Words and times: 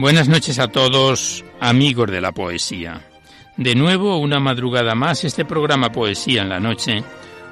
Buenas 0.00 0.30
noches 0.30 0.58
a 0.58 0.68
todos, 0.68 1.44
amigos 1.60 2.10
de 2.10 2.22
la 2.22 2.32
poesía. 2.32 3.02
De 3.58 3.74
nuevo, 3.74 4.16
una 4.16 4.40
madrugada 4.40 4.94
más, 4.94 5.24
este 5.24 5.44
programa 5.44 5.92
Poesía 5.92 6.40
en 6.40 6.48
la 6.48 6.58
Noche 6.58 7.04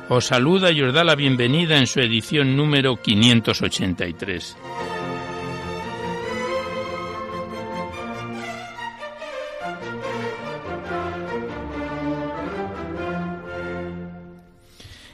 os 0.09 0.25
saluda 0.25 0.73
y 0.73 0.81
os 0.81 0.95
da 0.95 1.05
la 1.05 1.15
bienvenida 1.15 1.77
en 1.77 1.87
su 1.87 2.01
edición 2.01 2.57
número 2.57 2.97
583. 3.03 4.57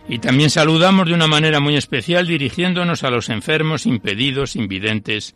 Y 0.09 0.21
también 0.21 0.51
saludamos 0.51 1.09
de 1.09 1.15
una 1.15 1.27
manera 1.27 1.59
muy 1.59 1.75
especial 1.75 2.29
dirigiéndonos 2.29 3.03
a 3.03 3.11
los 3.11 3.29
enfermos, 3.29 3.87
impedidos, 3.87 4.55
invidentes, 4.55 5.35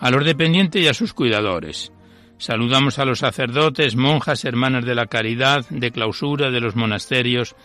a 0.00 0.10
los 0.10 0.24
dependientes 0.24 0.82
y 0.82 0.88
a 0.88 0.94
sus 0.94 1.12
cuidadores. 1.12 1.92
Saludamos 2.38 2.98
a 2.98 3.04
los 3.04 3.18
sacerdotes, 3.18 3.96
monjas, 3.96 4.44
hermanas 4.44 4.84
de 4.84 4.94
la 4.94 5.06
caridad, 5.06 5.66
de 5.70 5.90
clausura 5.90 6.50
de 6.50 6.60
los 6.60 6.76
monasterios 6.76 7.56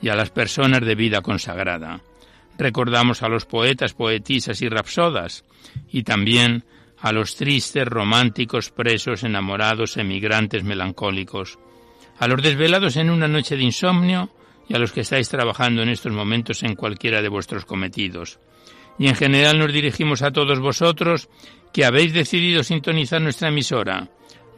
y 0.00 0.08
a 0.08 0.14
las 0.14 0.30
personas 0.30 0.80
de 0.80 0.94
vida 0.94 1.20
consagrada. 1.20 2.00
Recordamos 2.58 3.22
a 3.22 3.28
los 3.28 3.44
poetas, 3.44 3.92
poetisas 3.92 4.62
y 4.62 4.68
rapsodas 4.68 5.44
y 5.90 6.02
también 6.02 6.64
a 6.98 7.12
los 7.12 7.36
tristes, 7.36 7.86
románticos, 7.86 8.70
presos, 8.70 9.24
enamorados, 9.24 9.96
emigrantes, 9.96 10.64
melancólicos, 10.64 11.58
a 12.18 12.28
los 12.28 12.42
desvelados 12.42 12.96
en 12.96 13.10
una 13.10 13.28
noche 13.28 13.56
de 13.56 13.64
insomnio 13.64 14.30
y 14.68 14.74
a 14.74 14.78
los 14.78 14.92
que 14.92 15.00
estáis 15.00 15.28
trabajando 15.28 15.82
en 15.82 15.88
estos 15.88 16.12
momentos 16.12 16.62
en 16.62 16.76
cualquiera 16.76 17.20
de 17.20 17.28
vuestros 17.28 17.64
cometidos. 17.64 18.38
Y 18.98 19.08
en 19.08 19.16
general 19.16 19.58
nos 19.58 19.72
dirigimos 19.72 20.22
a 20.22 20.30
todos 20.30 20.60
vosotros 20.60 21.28
que 21.72 21.84
habéis 21.84 22.12
decidido 22.12 22.62
sintonizar 22.62 23.20
nuestra 23.20 23.48
emisora, 23.48 24.08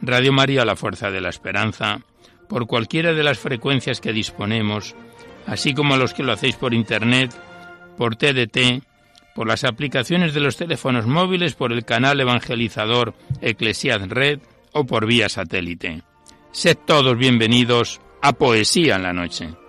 Radio 0.01 0.33
María 0.33 0.65
La 0.65 0.75
Fuerza 0.75 1.09
de 1.09 1.21
la 1.21 1.29
Esperanza, 1.29 2.01
por 2.47 2.67
cualquiera 2.67 3.13
de 3.13 3.23
las 3.23 3.39
frecuencias 3.39 4.01
que 4.01 4.13
disponemos, 4.13 4.95
así 5.47 5.73
como 5.73 5.93
a 5.93 5.97
los 5.97 6.13
que 6.13 6.23
lo 6.23 6.33
hacéis 6.33 6.55
por 6.55 6.73
Internet, 6.73 7.33
por 7.97 8.15
TDT, 8.15 8.83
por 9.33 9.47
las 9.47 9.63
aplicaciones 9.63 10.33
de 10.33 10.41
los 10.41 10.57
teléfonos 10.57 11.07
móviles, 11.07 11.55
por 11.55 11.71
el 11.71 11.85
canal 11.85 12.19
evangelizador 12.19 13.13
Eclesiad 13.41 14.07
Red 14.07 14.39
o 14.71 14.85
por 14.85 15.05
vía 15.05 15.29
satélite. 15.29 16.03
Sed 16.51 16.77
todos 16.85 17.17
bienvenidos 17.17 17.99
a 18.21 18.33
Poesía 18.33 18.95
en 18.95 19.03
la 19.03 19.13
Noche. 19.13 19.64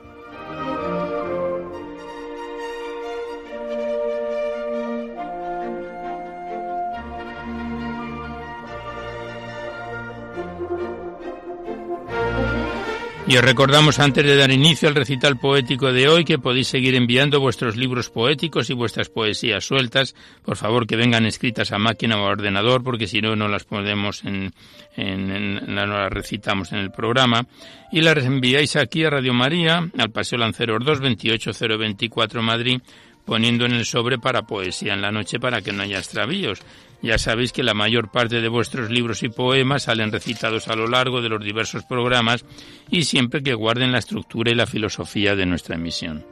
Y 13.29 13.37
os 13.37 13.43
recordamos 13.43 13.99
antes 13.99 14.25
de 14.25 14.37
dar 14.37 14.53
inicio 14.53 14.89
al 14.89 14.95
recital 14.95 15.37
poético 15.37 15.93
de 15.93 16.09
hoy 16.09 16.25
que 16.25 16.39
podéis 16.39 16.69
seguir 16.69 16.95
enviando 16.95 17.41
vuestros 17.41 17.77
libros 17.77 18.09
poéticos 18.09 18.71
y 18.71 18.73
vuestras 18.73 19.09
poesías 19.09 19.65
sueltas. 19.65 20.15
Por 20.45 20.57
favor, 20.57 20.87
que 20.87 20.95
vengan 20.95 21.27
escritas 21.27 21.73
a 21.73 21.79
máquina 21.79 22.21
o 22.21 22.27
a 22.27 22.31
ordenador, 22.31 22.85
porque 22.85 23.09
si 23.09 23.21
no, 23.21 23.35
no 23.35 23.49
las 23.49 23.65
podemos 23.65 24.23
en, 24.25 24.53
en, 24.97 25.75
no 25.75 25.87
las 25.87 26.13
recitamos 26.13 26.71
en 26.71 26.79
el 26.79 26.93
programa. 26.93 27.47
Y 27.91 28.01
las 28.01 28.25
enviáis 28.25 28.77
aquí 28.77 29.05
a 29.05 29.11
Radio 29.11 29.35
María, 29.35 29.91
al 29.99 30.11
Paseo 30.13 30.39
Lanceros 30.39 30.85
2, 30.85 31.01
28024 31.01 32.43
Madrid, 32.43 32.81
poniendo 33.25 33.67
en 33.67 33.73
el 33.73 33.85
sobre 33.85 34.19
para 34.19 34.43
poesía 34.43 34.95
en 34.95 35.03
la 35.03 35.11
noche 35.11 35.41
para 35.41 35.63
que 35.63 35.73
no 35.73 35.83
haya 35.83 35.99
extravíos. 35.99 36.61
Ya 37.07 37.19
sabéis 37.19 37.53
que 37.53 37.63
la 37.63 37.73
mayor 37.73 38.11
parte 38.11 38.41
de 38.41 38.49
vuestros 38.49 38.91
libros 38.91 39.23
y 39.23 39.29
poemas 39.29 39.85
salen 39.85 40.11
recitados 40.11 40.67
a 40.67 40.75
lo 40.75 40.89
largo 40.89 41.23
de 41.23 41.29
los 41.29 41.41
diversos 41.41 41.85
programas 41.85 42.45
y 42.91 43.05
siempre 43.05 43.45
que 43.45 43.55
guarden 43.55 43.93
la 43.93 43.99
estructura 43.99 44.51
y 44.51 44.57
la 44.57 44.67
filosofía 44.67 45.37
de 45.37 45.47
nuestra 45.47 45.77
emisión. 45.77 46.27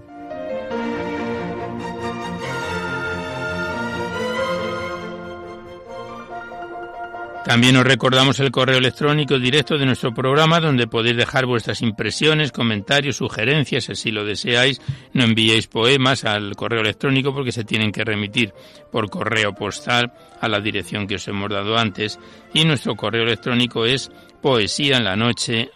También 7.45 7.77
os 7.77 7.85
recordamos 7.85 8.41
el 8.41 8.51
correo 8.51 8.79
electrónico 8.79 9.39
directo 9.39 9.77
de 9.77 9.85
nuestro 9.85 10.15
programa 10.15 10.61
donde 10.61 10.87
podéis 10.87 11.19
dejar 11.19 11.45
vuestras 11.45 11.83
impresiones, 11.83 12.53
comentarios, 12.53 13.17
sugerencias, 13.17 13.85
si 13.85 14.11
lo 14.11 14.25
deseáis. 14.25 14.81
No 15.13 15.25
enviéis 15.25 15.67
poemas 15.67 16.25
al 16.25 16.57
correo 16.57 16.81
electrónico 16.81 17.35
porque 17.35 17.53
se 17.53 17.65
tienen 17.65 17.93
que 17.93 18.03
remitir 18.03 18.55
por 18.91 19.11
correo 19.11 19.55
postal 19.55 20.15
a 20.41 20.49
la 20.49 20.61
dirección 20.61 21.07
que 21.07 21.17
os 21.17 21.29
hemos 21.29 21.51
dado 21.51 21.77
antes. 21.77 22.19
Y 22.55 22.65
nuestro 22.65 22.97
correo 22.97 23.25
electrónico 23.25 23.85
es 23.85 24.11
poesía 24.41 24.99
la 25.01 25.15
noche 25.15 25.71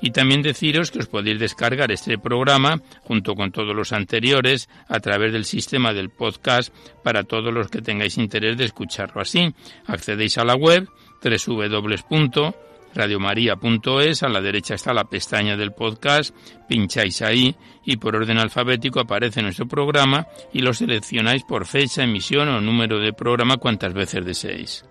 y 0.00 0.10
también 0.10 0.42
deciros 0.42 0.90
que 0.90 0.98
os 1.00 1.06
podéis 1.06 1.38
descargar 1.38 1.92
este 1.92 2.18
programa 2.18 2.80
junto 3.02 3.34
con 3.34 3.52
todos 3.52 3.74
los 3.74 3.92
anteriores 3.92 4.68
a 4.88 5.00
través 5.00 5.32
del 5.32 5.44
sistema 5.44 5.92
del 5.92 6.08
podcast 6.10 6.72
para 7.02 7.24
todos 7.24 7.52
los 7.52 7.68
que 7.68 7.82
tengáis 7.82 8.16
interés 8.18 8.56
de 8.56 8.64
escucharlo 8.64 9.20
así. 9.20 9.52
Accedéis 9.86 10.38
a 10.38 10.44
la 10.44 10.54
web 10.54 10.88
www.radiomaria.es, 11.22 14.22
a 14.22 14.28
la 14.28 14.40
derecha 14.40 14.74
está 14.74 14.94
la 14.94 15.04
pestaña 15.04 15.56
del 15.56 15.72
podcast, 15.72 16.34
pincháis 16.68 17.22
ahí 17.22 17.56
y 17.84 17.96
por 17.96 18.14
orden 18.16 18.38
alfabético 18.38 19.00
aparece 19.00 19.42
nuestro 19.42 19.66
programa 19.68 20.26
y 20.52 20.60
lo 20.60 20.72
seleccionáis 20.72 21.42
por 21.44 21.66
fecha, 21.66 22.04
emisión 22.04 22.48
o 22.48 22.60
número 22.60 22.98
de 22.98 23.12
programa 23.12 23.58
cuantas 23.58 23.92
veces 23.92 24.24
deseéis. 24.24 24.84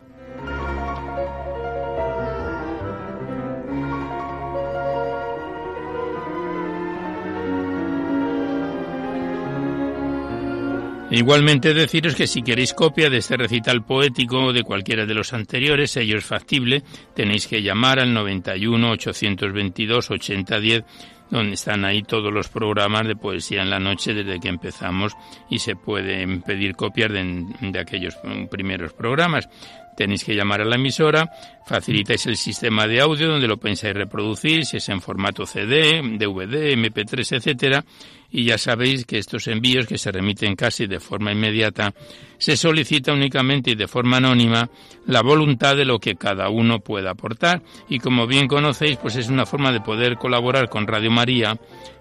Igualmente 11.11 11.73
deciros 11.73 12.13
que 12.13 12.27
si 12.27 12.43
queréis 12.43 12.75
copia 12.75 13.09
de 13.09 13.17
este 13.17 13.35
recital 13.35 13.83
poético 13.83 14.45
o 14.45 14.53
de 14.53 14.61
cualquiera 14.61 15.07
de 15.07 15.15
los 15.15 15.33
anteriores, 15.33 15.97
ello 15.97 16.19
es 16.19 16.25
factible, 16.25 16.83
tenéis 17.15 17.47
que 17.47 17.63
llamar 17.63 17.99
al 17.99 18.13
91 18.13 18.91
822 18.91 20.11
8010 20.11 20.83
donde 21.31 21.53
están 21.53 21.85
ahí 21.85 22.03
todos 22.03 22.33
los 22.33 22.47
programas 22.49 23.07
de 23.07 23.15
poesía 23.15 23.61
en 23.61 23.69
la 23.69 23.79
noche 23.79 24.13
desde 24.13 24.39
que 24.39 24.49
empezamos 24.49 25.15
y 25.49 25.59
se 25.59 25.75
pueden 25.75 26.41
pedir 26.41 26.75
copias 26.75 27.11
de, 27.11 27.79
aquellos 27.79 28.17
primeros 28.49 28.93
programas. 28.93 29.47
Tenéis 29.95 30.23
que 30.23 30.35
llamar 30.35 30.61
a 30.61 30.65
la 30.65 30.75
emisora, 30.75 31.29
facilitáis 31.65 32.25
el 32.27 32.37
sistema 32.37 32.87
de 32.87 33.01
audio 33.01 33.27
donde 33.27 33.47
lo 33.47 33.57
pensáis 33.57 33.93
reproducir, 33.93 34.65
si 34.65 34.77
es 34.77 34.89
en 34.89 35.01
formato 35.01 35.45
CD, 35.45 36.01
DVD, 36.01 36.73
MP3, 36.73 37.37
etcétera, 37.37 37.83
y 38.31 38.45
ya 38.45 38.57
sabéis 38.57 39.05
que 39.05 39.17
estos 39.17 39.47
envíos 39.47 39.87
que 39.87 39.97
se 39.97 40.11
remiten 40.11 40.55
casi 40.55 40.87
de 40.87 40.99
forma 40.99 41.31
inmediata, 41.31 41.93
se 42.37 42.55
solicita 42.55 43.13
únicamente 43.13 43.71
y 43.71 43.75
de 43.75 43.87
forma 43.87 44.17
anónima 44.17 44.69
la 45.05 45.21
voluntad 45.21 45.75
de 45.75 45.85
lo 45.85 45.99
que 45.99 46.15
cada 46.15 46.49
uno 46.49 46.79
pueda 46.79 47.11
aportar 47.11 47.61
y 47.89 47.99
como 47.99 48.27
bien 48.27 48.47
conocéis, 48.47 48.97
pues 48.97 49.15
es 49.15 49.29
una 49.29 49.45
forma 49.45 49.71
de 49.71 49.81
poder 49.81 50.17
colaborar 50.17 50.69
con 50.69 50.87
Radio 50.87 51.11
María 51.11 51.59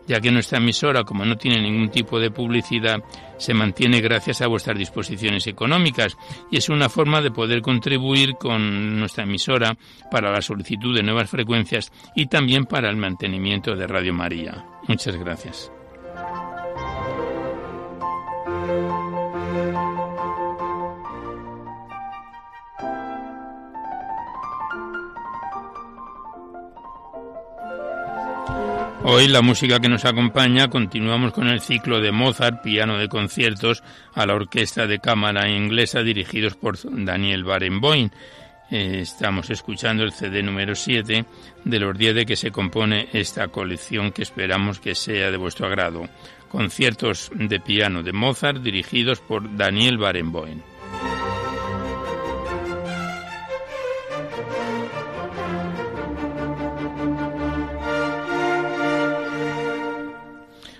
ya 0.09 0.21
que 0.21 0.33
nuestra 0.33 0.59
emisora, 0.59 1.05
como 1.05 1.25
no 1.25 1.37
tiene 1.37 1.61
ningún 1.61 1.91
tipo 1.91 2.19
de 2.19 2.31
publicidad, 2.31 3.05
se 3.37 3.55
mantiene 3.55 4.01
gracias 4.01 4.41
a 4.41 4.49
vuestras 4.49 4.77
disposiciones 4.77 5.47
económicas 5.47 6.17
y 6.51 6.57
es 6.57 6.71
una 6.71 6.89
forma 6.89 7.21
de 7.21 7.31
poder 7.31 7.61
contribuir 7.61 8.35
con 8.37 8.99
nuestra 8.99 9.25
emisora 9.25 9.77
para 10.11 10.33
la 10.33 10.41
solicitud 10.41 10.97
de 10.97 11.03
nuevas 11.03 11.31
frecuencias 11.31 11.93
y 12.17 12.27
también 12.27 12.65
para 12.65 12.89
el 12.89 12.97
mantenimiento 12.97 13.77
de 13.77 13.87
Radio 13.87 14.15
María. 14.15 14.65
Muchas 14.89 15.15
gracias. 15.17 15.71
Hoy 29.11 29.27
la 29.27 29.41
música 29.41 29.81
que 29.81 29.89
nos 29.89 30.05
acompaña 30.05 30.69
continuamos 30.69 31.33
con 31.33 31.49
el 31.49 31.63
ciclo 31.63 32.03
de 32.03 32.13
Mozart, 32.13 32.61
piano 32.61 32.99
de 32.99 33.09
conciertos 33.09 33.83
a 34.13 34.27
la 34.27 34.35
orquesta 34.35 34.87
de 34.87 34.99
cámara 34.99 35.49
inglesa 35.49 36.03
dirigidos 36.03 36.57
por 36.57 36.77
Daniel 36.83 37.43
Barenboim. 37.43 38.11
Estamos 38.71 39.49
escuchando 39.49 40.03
el 40.03 40.13
CD 40.13 40.43
número 40.43 40.75
7 40.75 41.25
de 41.65 41.81
los 41.81 41.97
10 41.97 42.17
de 42.17 42.27
que 42.27 42.37
se 42.37 42.51
compone 42.51 43.09
esta 43.15 43.49
colección 43.49 44.13
que 44.13 44.21
esperamos 44.21 44.79
que 44.79 44.95
sea 44.95 45.31
de 45.31 45.39
vuestro 45.39 45.69
agrado. 45.69 46.07
Conciertos 46.51 47.31
de 47.35 47.61
piano 47.61 48.03
de 48.03 48.13
Mozart 48.13 48.59
dirigidos 48.59 49.21
por 49.21 49.57
Daniel 49.57 49.97
Barenboim. 49.97 50.61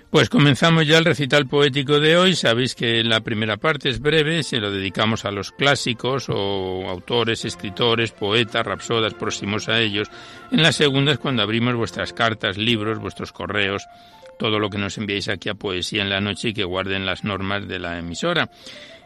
Pues 0.09 0.27
comenzamos 0.27 0.87
ya 0.87 0.97
el 0.97 1.05
recital 1.05 1.45
poético 1.45 1.99
de 1.99 2.17
hoy. 2.17 2.35
Sabéis 2.35 2.73
que 2.73 3.03
la 3.03 3.21
primera 3.21 3.57
parte 3.57 3.89
es 3.89 3.99
breve, 3.99 4.41
se 4.41 4.57
lo 4.57 4.71
dedicamos 4.71 5.23
a 5.23 5.29
los 5.29 5.51
clásicos 5.51 6.29
o 6.29 6.89
autores, 6.89 7.45
escritores, 7.45 8.09
poetas, 8.11 8.65
rapsodas 8.65 9.13
próximos 9.13 9.69
a 9.69 9.79
ellos. 9.79 10.09
En 10.51 10.63
la 10.63 10.71
segunda 10.71 11.11
es 11.11 11.19
cuando 11.19 11.43
abrimos 11.43 11.75
vuestras 11.75 12.11
cartas, 12.11 12.57
libros, 12.57 12.97
vuestros 12.97 13.31
correos, 13.31 13.87
todo 14.39 14.57
lo 14.57 14.71
que 14.71 14.79
nos 14.79 14.97
enviáis 14.97 15.29
aquí 15.29 15.47
a 15.47 15.53
Poesía 15.53 16.01
en 16.01 16.09
la 16.09 16.21
Noche 16.21 16.49
y 16.49 16.53
que 16.53 16.63
guarden 16.63 17.05
las 17.05 17.23
normas 17.23 17.67
de 17.67 17.77
la 17.77 17.99
emisora. 17.99 18.49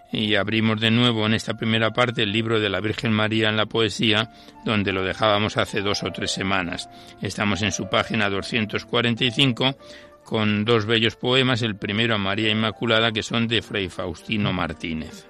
Y 0.10 0.36
abrimos 0.36 0.80
de 0.80 0.92
nuevo 0.92 1.26
en 1.26 1.34
esta 1.34 1.56
primera 1.56 1.92
parte 1.92 2.24
el 2.24 2.32
libro 2.32 2.62
de 2.62 2.70
la 2.70 2.80
Virgen 2.80 3.12
María 3.12 3.50
en 3.50 3.58
la 3.58 3.66
poesía, 3.66 4.32
donde 4.64 4.94
lo 4.94 5.04
dejábamos 5.04 5.58
hace 5.58 5.82
dos 5.82 6.04
o 6.04 6.12
tres 6.12 6.32
semanas. 6.32 6.88
Estamos 7.22 7.62
en 7.62 7.74
su 7.74 7.90
página 7.90 8.30
245 8.30 9.76
con 10.24 10.66
dos 10.66 10.86
bellos 10.86 11.16
poemas, 11.16 11.62
el 11.62 11.76
primero 11.76 12.16
a 12.16 12.18
María 12.18 12.50
Inmaculada, 12.50 13.12
que 13.12 13.24
son 13.24 13.48
de 13.48 13.62
Fray 13.62 13.90
Faustino 13.90 14.54
Martínez. 14.54 15.28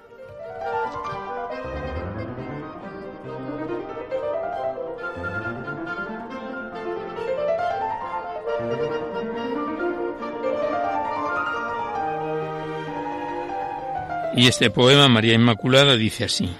Y 14.36 14.48
este 14.48 14.70
poema, 14.70 15.08
María 15.08 15.34
Inmaculada, 15.34 15.96
dice 15.96 16.24
así. 16.24 16.50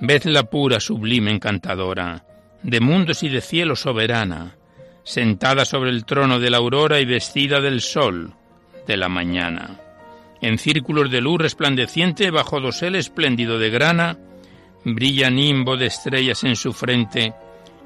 Vedla 0.00 0.44
pura, 0.44 0.78
sublime, 0.78 1.32
encantadora, 1.32 2.24
de 2.62 2.80
mundos 2.80 3.24
y 3.24 3.28
de 3.28 3.40
cielo 3.40 3.74
soberana, 3.74 4.57
sentada 5.08 5.64
sobre 5.64 5.88
el 5.88 6.04
trono 6.04 6.38
de 6.38 6.50
la 6.50 6.58
aurora 6.58 7.00
y 7.00 7.06
vestida 7.06 7.62
del 7.62 7.80
sol 7.80 8.34
de 8.86 8.98
la 8.98 9.08
mañana. 9.08 9.80
En 10.42 10.58
círculos 10.58 11.10
de 11.10 11.22
luz 11.22 11.38
resplandeciente 11.40 12.30
bajo 12.30 12.60
dosel 12.60 12.94
espléndido 12.94 13.58
de 13.58 13.70
grana, 13.70 14.18
brilla 14.84 15.30
nimbo 15.30 15.78
de 15.78 15.86
estrellas 15.86 16.44
en 16.44 16.56
su 16.56 16.74
frente 16.74 17.32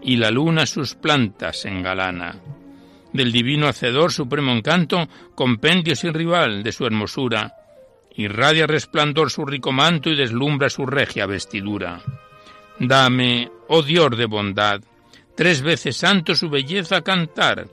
y 0.03 0.17
la 0.17 0.33
luna 0.33 0.67
sus 0.67 0.97
plantas 0.97 1.65
engalana. 1.65 2.35
Del 3.13 3.31
divino 3.31 3.69
hacedor 3.69 4.11
supremo 4.11 4.51
encanto, 4.51 5.09
compendio 5.37 5.95
sin 5.95 6.15
rival 6.15 6.65
de 6.65 6.73
su 6.73 6.87
hermosura, 6.87 7.55
irradia 8.17 8.67
resplandor 8.67 9.31
su 9.31 9.45
rico 9.45 9.71
manto 9.71 10.11
y 10.11 10.17
deslumbra 10.17 10.69
su 10.69 10.87
regia 10.87 11.27
vestidura. 11.27 12.01
Dame, 12.81 13.49
oh 13.69 13.83
Dios 13.83 14.17
de 14.17 14.27
bondad, 14.27 14.83
Tres 15.35 15.63
veces 15.63 15.97
santo 15.97 16.35
su 16.35 16.51
belleza 16.51 17.01
cantar, 17.01 17.67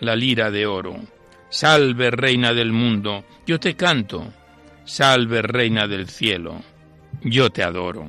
la 0.00 0.14
lira 0.14 0.50
de 0.50 0.66
oro. 0.66 0.96
Salve, 1.48 2.10
reina 2.10 2.52
del 2.52 2.72
mundo, 2.72 3.24
yo 3.46 3.58
te 3.58 3.74
canto. 3.74 4.32
Salve, 4.84 5.42
reina 5.42 5.86
del 5.86 6.08
cielo, 6.08 6.62
yo 7.22 7.50
te 7.50 7.62
adoro. 7.62 8.06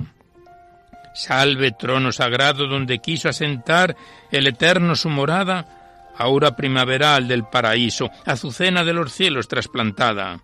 Salve, 1.14 1.72
trono 1.72 2.12
sagrado 2.12 2.68
donde 2.68 3.00
quiso 3.00 3.30
asentar 3.30 3.96
el 4.30 4.46
eterno 4.46 4.96
su 4.96 5.10
morada, 5.10 6.14
aura 6.18 6.56
primaveral 6.56 7.28
del 7.28 7.46
paraíso, 7.46 8.12
azucena 8.26 8.84
de 8.84 8.94
los 8.94 9.14
cielos 9.14 9.48
trasplantada, 9.48 10.42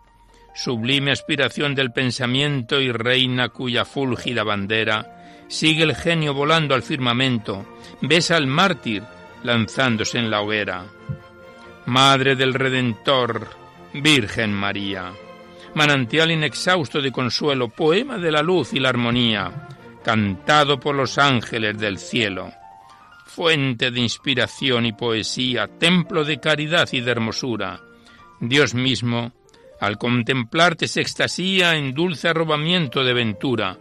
sublime 0.55 1.11
aspiración 1.11 1.75
del 1.75 1.91
pensamiento 1.91 2.79
y 2.79 2.91
reina 2.91 3.49
cuya 3.49 3.85
fúlgida 3.85 4.43
bandera 4.43 5.12
sigue 5.53 5.83
el 5.83 5.95
genio 5.95 6.33
volando 6.33 6.73
al 6.73 6.81
firmamento, 6.81 7.63
besa 8.01 8.37
al 8.37 8.47
mártir 8.47 9.03
lanzándose 9.43 10.17
en 10.17 10.31
la 10.31 10.41
hoguera. 10.41 10.85
Madre 11.85 12.35
del 12.35 12.55
Redentor, 12.55 13.49
Virgen 13.93 14.51
María, 14.51 15.11
manantial 15.75 16.31
inexhausto 16.31 17.01
de 17.01 17.11
consuelo, 17.11 17.69
poema 17.69 18.17
de 18.17 18.31
la 18.31 18.41
luz 18.41 18.73
y 18.73 18.79
la 18.79 18.89
armonía, 18.89 19.67
cantado 20.03 20.79
por 20.79 20.95
los 20.95 21.19
ángeles 21.19 21.77
del 21.77 21.99
cielo, 21.99 22.51
fuente 23.27 23.91
de 23.91 23.99
inspiración 23.99 24.87
y 24.87 24.93
poesía, 24.93 25.67
templo 25.67 26.23
de 26.23 26.39
caridad 26.39 26.89
y 26.91 27.01
de 27.01 27.11
hermosura. 27.11 27.79
Dios 28.39 28.73
mismo, 28.73 29.31
al 29.79 29.99
contemplarte 29.99 30.87
se 30.87 31.01
extasía 31.01 31.75
en 31.75 31.93
dulce 31.93 32.29
arrobamiento 32.29 33.03
de 33.03 33.13
ventura, 33.13 33.77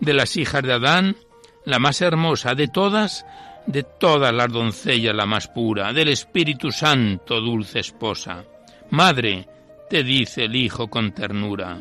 de 0.00 0.12
las 0.14 0.36
hijas 0.36 0.62
de 0.62 0.72
Adán, 0.72 1.16
la 1.64 1.78
más 1.78 2.00
hermosa 2.00 2.54
de 2.54 2.68
todas, 2.68 3.26
de 3.66 3.82
todas 3.82 4.32
las 4.32 4.50
doncellas 4.50 5.14
la 5.14 5.26
más 5.26 5.48
pura, 5.48 5.92
del 5.92 6.08
Espíritu 6.08 6.70
Santo, 6.72 7.40
dulce 7.40 7.80
esposa. 7.80 8.44
Madre, 8.90 9.46
te 9.90 10.02
dice 10.02 10.44
el 10.44 10.56
Hijo 10.56 10.88
con 10.88 11.12
ternura. 11.12 11.78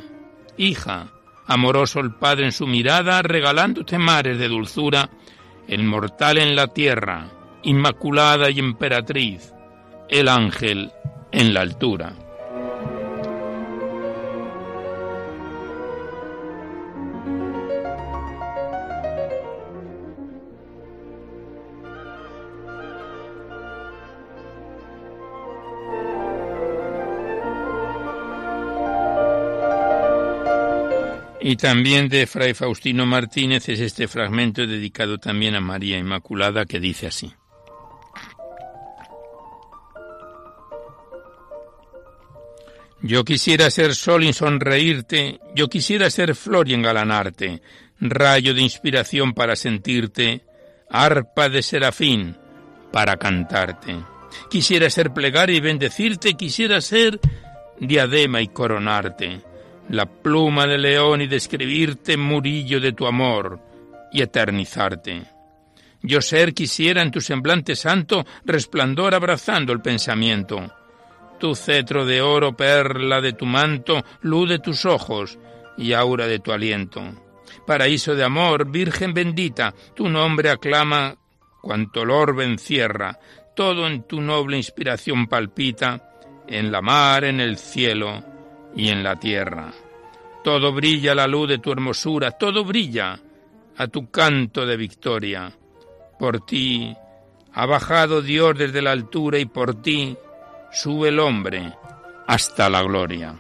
Hija, 0.58 1.08
amoroso 1.46 2.00
el 2.00 2.14
Padre 2.16 2.46
en 2.46 2.52
su 2.52 2.68
mirada, 2.68 3.22
regalándote 3.22 3.98
mares 3.98 4.38
de 4.38 4.48
dulzura, 4.48 5.10
el 5.68 5.84
mortal 5.84 6.38
en 6.38 6.56
la 6.56 6.68
tierra, 6.68 7.30
inmaculada 7.64 8.50
y 8.50 8.60
emperatriz, 8.60 9.54
el 10.10 10.28
ángel 10.28 10.92
en 11.32 11.54
la 11.54 11.62
altura. 11.62 12.27
Y 31.50 31.56
también 31.56 32.10
de 32.10 32.28
Fray 32.28 32.54
Faustino 32.54 33.06
Martínez 33.06 33.70
es 33.70 33.80
este 33.80 34.10
fragmento 34.10 34.68
dedicado 34.68 35.18
también 35.18 35.56
a 35.56 35.62
María 35.62 35.98
Inmaculada 35.98 36.66
que 36.66 36.78
dice 36.78 37.08
así. 37.08 37.34
Yo 43.02 43.24
quisiera 43.24 43.72
ser 43.72 43.96
sol 43.96 44.26
y 44.26 44.34
sonreírte, 44.34 45.40
yo 45.56 45.70
quisiera 45.70 46.10
ser 46.10 46.36
flor 46.36 46.68
y 46.68 46.74
engalanarte, 46.74 47.62
rayo 48.02 48.54
de 48.54 48.64
inspiración 48.64 49.34
para 49.34 49.56
sentirte, 49.56 50.44
arpa 50.90 51.48
de 51.48 51.64
serafín 51.64 52.36
para 52.92 53.16
cantarte. 53.16 53.96
Quisiera 54.50 54.90
ser 54.90 55.14
plegaria 55.14 55.56
y 55.56 55.62
bendecirte, 55.62 56.34
quisiera 56.34 56.82
ser 56.82 57.22
diadema 57.80 58.42
y 58.42 58.50
coronarte 58.50 59.47
la 59.90 60.06
pluma 60.06 60.68
de 60.68 60.78
león 60.78 61.22
y 61.22 61.28
describirte 61.28 62.18
murillo 62.18 62.80
de 62.80 62.94
tu 62.94 63.06
amor 63.06 63.60
y 64.12 64.22
eternizarte. 64.22 65.24
Yo 66.02 66.22
ser 66.22 66.54
quisiera 66.54 67.02
en 67.02 67.12
tu 67.12 67.22
semblante 67.22 67.76
santo 67.76 68.26
resplandor 68.46 69.16
abrazando 69.16 69.74
el 69.74 69.82
pensamiento. 69.82 70.74
Tu 71.40 71.56
cetro 71.56 72.06
de 72.06 72.22
oro, 72.22 72.56
perla 72.56 73.22
de 73.22 73.34
tu 73.34 73.46
manto, 73.46 74.04
luz 74.22 74.50
de 74.50 74.60
tus 74.60 74.86
ojos 74.86 75.38
y 75.78 75.94
aura 75.94 76.28
de 76.28 76.40
tu 76.40 76.52
aliento. 76.52 77.02
Paraíso 77.66 78.16
de 78.16 78.24
amor, 78.24 78.70
Virgen 78.70 79.14
bendita, 79.14 79.74
tu 79.96 80.10
nombre 80.10 80.50
aclama 80.50 81.16
cuanto 81.62 82.04
el 82.04 82.12
orbe 82.12 82.46
encierra, 82.46 83.20
todo 83.56 83.88
en 83.88 84.04
tu 84.04 84.22
noble 84.22 84.58
inspiración 84.58 85.28
palpita, 85.28 86.12
en 86.48 86.72
la 86.72 86.82
mar, 86.82 87.26
en 87.26 87.42
el 87.42 87.58
cielo, 87.58 88.24
y 88.78 88.90
en 88.90 89.04
la 89.04 89.18
tierra. 89.18 89.74
Todo 90.44 90.72
brilla 90.72 91.12
a 91.12 91.16
la 91.16 91.28
luz 91.28 91.50
de 91.50 91.58
tu 91.58 91.72
hermosura, 91.72 92.32
todo 92.32 92.64
brilla 92.64 93.20
a 93.76 93.88
tu 93.88 94.10
canto 94.10 94.66
de 94.66 94.78
victoria. 94.78 95.52
Por 96.18 96.46
ti 96.46 96.96
ha 97.54 97.66
bajado 97.66 98.22
Dios 98.22 98.58
desde 98.58 98.82
la 98.82 98.92
altura 98.92 99.40
y 99.40 99.46
por 99.46 99.82
ti 99.82 100.16
sube 100.72 101.10
el 101.10 101.20
hombre 101.20 101.74
hasta 102.28 102.70
la 102.70 102.84
gloria. 102.84 103.36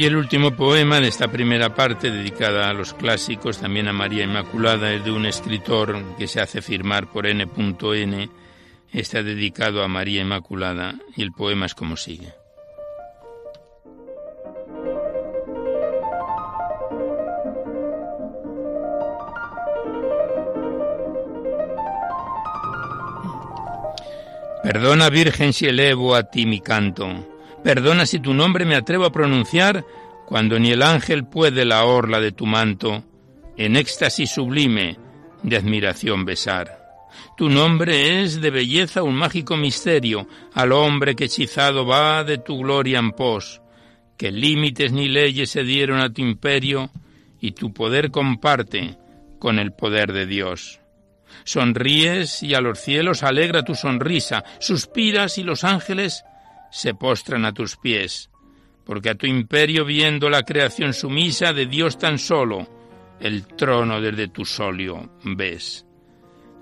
Y 0.00 0.06
el 0.06 0.16
último 0.16 0.56
poema 0.56 0.98
de 0.98 1.08
esta 1.08 1.28
primera 1.28 1.74
parte, 1.74 2.10
dedicada 2.10 2.70
a 2.70 2.72
los 2.72 2.94
clásicos, 2.94 3.58
también 3.58 3.86
a 3.86 3.92
María 3.92 4.24
Inmaculada, 4.24 4.94
es 4.94 5.04
de 5.04 5.10
un 5.10 5.26
escritor 5.26 6.16
que 6.16 6.26
se 6.26 6.40
hace 6.40 6.62
firmar 6.62 7.10
por 7.10 7.26
N.N. 7.26 8.30
Está 8.94 9.22
dedicado 9.22 9.82
a 9.82 9.88
María 9.88 10.22
Inmaculada 10.22 10.94
y 11.14 11.20
el 11.20 11.32
poema 11.32 11.66
es 11.66 11.74
como 11.74 11.98
sigue. 11.98 12.32
Perdona, 24.62 25.10
Virgen, 25.10 25.52
si 25.52 25.66
elevo 25.66 26.14
a 26.14 26.22
ti 26.22 26.46
mi 26.46 26.60
canto. 26.60 27.29
Perdona 27.62 28.06
si 28.06 28.20
tu 28.20 28.32
nombre 28.32 28.64
me 28.64 28.74
atrevo 28.74 29.04
a 29.04 29.12
pronunciar 29.12 29.84
cuando 30.26 30.58
ni 30.58 30.70
el 30.70 30.82
ángel 30.82 31.26
puede 31.26 31.64
la 31.64 31.84
orla 31.84 32.20
de 32.20 32.32
tu 32.32 32.46
manto 32.46 33.04
en 33.56 33.76
éxtasis 33.76 34.30
sublime 34.30 34.96
de 35.42 35.56
admiración 35.56 36.24
besar. 36.24 36.78
Tu 37.36 37.50
nombre 37.50 38.22
es 38.22 38.40
de 38.40 38.50
belleza 38.50 39.02
un 39.02 39.14
mágico 39.14 39.56
misterio 39.56 40.26
al 40.54 40.72
hombre 40.72 41.14
que 41.14 41.24
hechizado 41.24 41.84
va 41.84 42.24
de 42.24 42.38
tu 42.38 42.58
gloria 42.58 42.98
en 42.98 43.12
pos, 43.12 43.60
que 44.16 44.30
límites 44.30 44.92
ni 44.92 45.08
leyes 45.08 45.50
se 45.50 45.62
dieron 45.62 46.00
a 46.00 46.12
tu 46.12 46.22
imperio 46.22 46.90
y 47.40 47.52
tu 47.52 47.74
poder 47.74 48.10
comparte 48.10 48.96
con 49.38 49.58
el 49.58 49.72
poder 49.72 50.12
de 50.12 50.26
Dios. 50.26 50.80
Sonríes 51.44 52.42
y 52.42 52.54
a 52.54 52.60
los 52.60 52.78
cielos 52.78 53.22
alegra 53.22 53.64
tu 53.64 53.74
sonrisa, 53.74 54.44
suspiras 54.58 55.38
y 55.38 55.42
los 55.42 55.64
ángeles 55.64 56.24
se 56.70 56.94
postran 56.94 57.44
a 57.44 57.52
tus 57.52 57.76
pies, 57.76 58.30
porque 58.84 59.10
a 59.10 59.14
tu 59.14 59.26
imperio 59.26 59.84
viendo 59.84 60.30
la 60.30 60.42
creación 60.42 60.92
sumisa 60.94 61.52
de 61.52 61.66
Dios 61.66 61.98
tan 61.98 62.18
solo, 62.18 62.66
el 63.20 63.46
trono 63.46 64.00
desde 64.00 64.28
tu 64.28 64.44
solio 64.44 65.10
ves. 65.24 65.86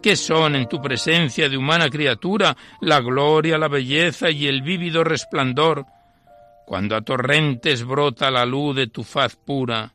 ¿Qué 0.03 0.17
son 0.17 0.55
en 0.55 0.69
tu 0.69 0.81
presencia 0.81 1.49
de 1.49 1.57
humana 1.57 1.89
criatura 1.89 2.57
la 2.81 3.01
gloria, 3.01 3.59
la 3.59 3.69
belleza 3.69 4.31
y 4.31 4.47
el 4.47 4.63
vívido 4.63 5.03
resplandor, 5.05 5.87
cuando 6.67 6.95
a 6.97 7.03
torrentes 7.03 7.85
brota 7.85 8.31
la 8.31 8.45
luz 8.45 8.77
de 8.77 8.87
tu 8.89 9.03
faz 9.03 9.37
pura, 9.37 9.95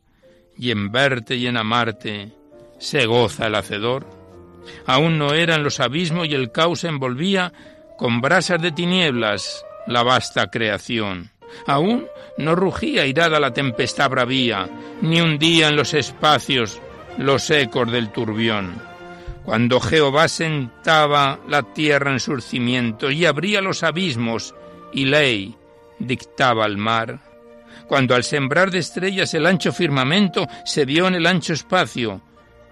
y 0.57 0.71
en 0.71 0.91
verte 0.91 1.35
y 1.35 1.47
en 1.47 1.57
amarte 1.57 2.31
se 2.79 3.05
goza 3.05 3.47
el 3.47 3.55
hacedor? 3.55 4.05
Aún 4.85 5.17
no 5.17 5.33
eran 5.33 5.63
los 5.63 5.79
abismos 5.79 6.27
y 6.27 6.35
el 6.35 6.51
caos 6.51 6.83
envolvía 6.83 7.53
con 7.97 8.21
brasas 8.21 8.61
de 8.61 8.71
tinieblas 8.71 9.65
la 9.87 10.03
vasta 10.03 10.49
creación. 10.49 11.31
Aún 11.67 12.07
no 12.37 12.55
rugía 12.55 13.05
irada 13.05 13.39
la 13.39 13.53
tempestad 13.53 14.09
bravía, 14.09 14.67
ni 15.01 15.21
hundía 15.21 15.67
en 15.67 15.75
los 15.75 15.93
espacios 15.93 16.79
los 17.17 17.49
ecos 17.51 17.91
del 17.91 18.11
turbión. 18.11 18.73
Cuando 19.45 19.79
Jehová 19.79 20.27
sentaba 20.27 21.39
la 21.47 21.63
tierra 21.63 22.11
en 22.11 22.19
surcimiento 22.19 23.11
y 23.11 23.25
abría 23.25 23.61
los 23.61 23.83
abismos 23.83 24.55
y 24.93 25.05
ley 25.05 25.55
dictaba 25.99 26.65
al 26.65 26.77
mar, 26.77 27.19
cuando 27.87 28.15
al 28.15 28.23
sembrar 28.23 28.71
de 28.71 28.79
estrellas 28.79 29.33
el 29.33 29.45
ancho 29.45 29.71
firmamento 29.73 30.47
se 30.65 30.85
vio 30.85 31.07
en 31.07 31.15
el 31.15 31.27
ancho 31.27 31.53
espacio 31.53 32.21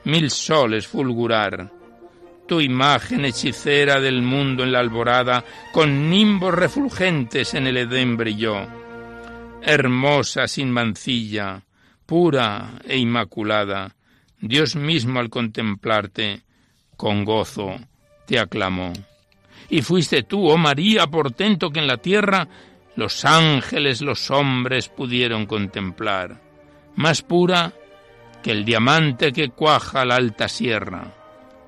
mil 0.04 0.32
soles 0.32 0.88
fulgurar, 0.88 1.70
tu 2.52 2.60
imagen 2.60 3.24
hechicera 3.24 4.02
del 4.02 4.22
mundo 4.22 4.64
en 4.64 4.74
la 4.74 4.80
alborada, 4.80 5.46
con 5.72 6.10
nimbos 6.10 6.54
refulgentes 6.54 7.54
en 7.54 7.66
el 7.66 7.78
Edén 7.78 8.18
brilló. 8.18 8.68
Hermosa 9.62 10.50
sin 10.50 10.70
mancilla, 10.70 11.62
pura 12.06 12.72
e 12.86 12.98
inmaculada, 12.98 13.96
Dios 14.42 14.76
mismo 14.76 15.22
al 15.22 15.30
contemplarte, 15.30 16.42
con 16.98 17.24
gozo 17.24 17.74
te 18.26 18.38
aclamó. 18.38 18.92
Y 19.70 19.82
fuiste 19.82 20.24
tú, 20.24 20.50
oh 20.50 20.58
María, 20.58 21.08
portento 21.08 21.70
que 21.70 21.80
en 21.80 21.88
la 21.88 22.00
tierra 22.00 22.50
los 22.98 23.24
ángeles, 23.24 24.02
los 24.02 24.30
hombres 24.30 24.90
pudieron 24.90 25.46
contemplar, 25.46 26.42
más 26.98 27.22
pura 27.22 27.72
que 28.44 28.52
el 28.52 28.66
diamante 28.66 29.32
que 29.32 29.52
cuaja 29.52 30.04
la 30.04 30.18
alta 30.18 30.50
sierra 30.50 31.14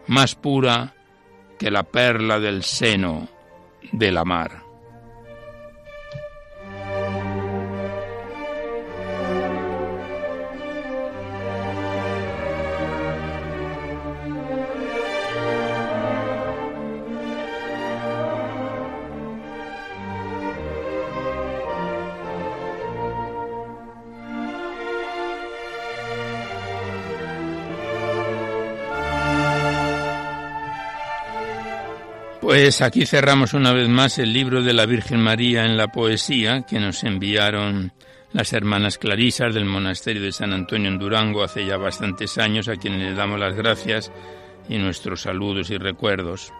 más 0.08 0.36
pura 0.36 0.94
que 1.58 1.72
la 1.72 1.84
perla 1.84 2.40
del 2.40 2.64
seno 2.64 3.28
de 3.92 4.12
la 4.12 4.26
mar. 4.26 4.63
Pues 32.54 32.84
aquí 32.84 33.08
cerramos 33.08 33.56
una 33.56 33.74
vez 33.74 33.90
más 33.90 34.20
el 34.20 34.32
libro 34.32 34.62
de 34.62 34.74
la 34.74 34.86
Virgen 34.86 35.20
María 35.20 35.66
en 35.66 35.76
la 35.76 35.88
poesía 35.88 36.62
que 36.62 36.80
nos 36.80 37.04
enviaron 37.04 37.94
las 38.32 38.54
hermanas 38.54 39.00
Clarisas 39.00 39.56
del 39.56 39.66
monasterio 39.66 40.22
de 40.22 40.32
San 40.32 40.54
Antonio 40.54 40.88
en 40.88 41.00
Durango 41.00 41.44
hace 41.44 41.66
ya 41.66 41.78
bastantes 41.78 42.38
años, 42.38 42.68
a 42.68 42.76
quienes 42.76 43.02
les 43.02 43.18
damos 43.18 43.40
las 43.40 43.56
gracias 43.56 44.12
y 44.70 44.78
nuestros 44.78 45.22
saludos 45.22 45.72
y 45.72 45.80
recuerdos. 45.80 46.54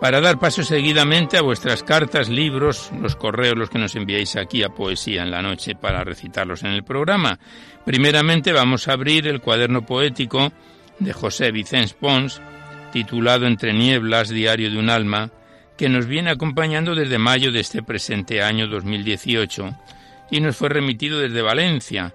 Para 0.00 0.20
dar 0.20 0.40
paso 0.40 0.64
seguidamente 0.64 1.38
a 1.38 1.42
vuestras 1.42 1.84
cartas, 1.84 2.28
libros, 2.28 2.90
los 3.00 3.14
correos, 3.14 3.56
los 3.56 3.70
que 3.70 3.78
nos 3.78 3.94
enviáis 3.94 4.34
aquí 4.34 4.64
a 4.64 4.70
Poesía 4.70 5.22
en 5.22 5.30
la 5.30 5.42
Noche 5.42 5.76
para 5.76 6.02
recitarlos 6.02 6.64
en 6.64 6.72
el 6.72 6.82
programa. 6.82 7.38
Primeramente 7.86 8.52
vamos 8.52 8.88
a 8.88 8.94
abrir 8.94 9.28
el 9.28 9.40
cuaderno 9.40 9.86
poético 9.86 10.52
de 10.98 11.12
José 11.12 11.52
Vicens 11.52 11.94
Pons, 11.94 12.42
titulado 12.92 13.46
Entre 13.46 13.72
Nieblas, 13.72 14.28
Diario 14.28 14.70
de 14.70 14.78
un 14.78 14.90
Alma, 14.90 15.30
que 15.76 15.88
nos 15.88 16.06
viene 16.06 16.30
acompañando 16.30 16.94
desde 16.94 17.18
mayo 17.18 17.52
de 17.52 17.60
este 17.60 17.82
presente 17.82 18.42
año 18.42 18.66
2018 18.68 19.74
y 20.30 20.40
nos 20.40 20.56
fue 20.56 20.68
remitido 20.68 21.18
desde 21.18 21.42
Valencia. 21.42 22.14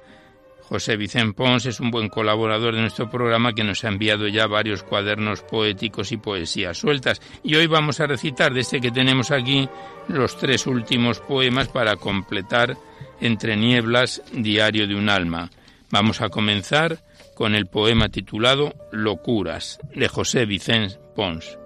José 0.61 0.97
Vicente 0.97 1.33
Pons 1.33 1.65
es 1.67 1.79
un 1.79 1.91
buen 1.91 2.09
colaborador 2.09 2.73
de 2.73 2.81
nuestro 2.81 3.09
programa 3.09 3.53
que 3.53 3.63
nos 3.63 3.83
ha 3.83 3.89
enviado 3.89 4.27
ya 4.27 4.47
varios 4.47 4.81
cuadernos 4.81 5.41
poéticos 5.41 6.11
y 6.11 6.17
poesías 6.17 6.77
sueltas. 6.77 7.21
Y 7.43 7.55
hoy 7.55 7.67
vamos 7.67 7.99
a 7.99 8.07
recitar 8.07 8.53
de 8.53 8.61
este 8.61 8.81
que 8.81 8.91
tenemos 8.91 9.29
aquí 9.29 9.69
los 10.07 10.37
tres 10.37 10.65
últimos 10.65 11.19
poemas 11.19 11.67
para 11.67 11.95
completar 11.97 12.77
Entre 13.21 13.55
Nieblas, 13.55 14.23
Diario 14.31 14.87
de 14.87 14.95
un 14.95 15.09
Alma. 15.09 15.49
Vamos 15.91 16.21
a 16.21 16.29
comenzar 16.29 16.99
con 17.35 17.53
el 17.53 17.67
poema 17.67 18.09
titulado 18.09 18.73
Locuras 18.91 19.79
de 19.93 20.07
José 20.07 20.45
Vicens 20.45 20.99
Pons. 21.15 21.59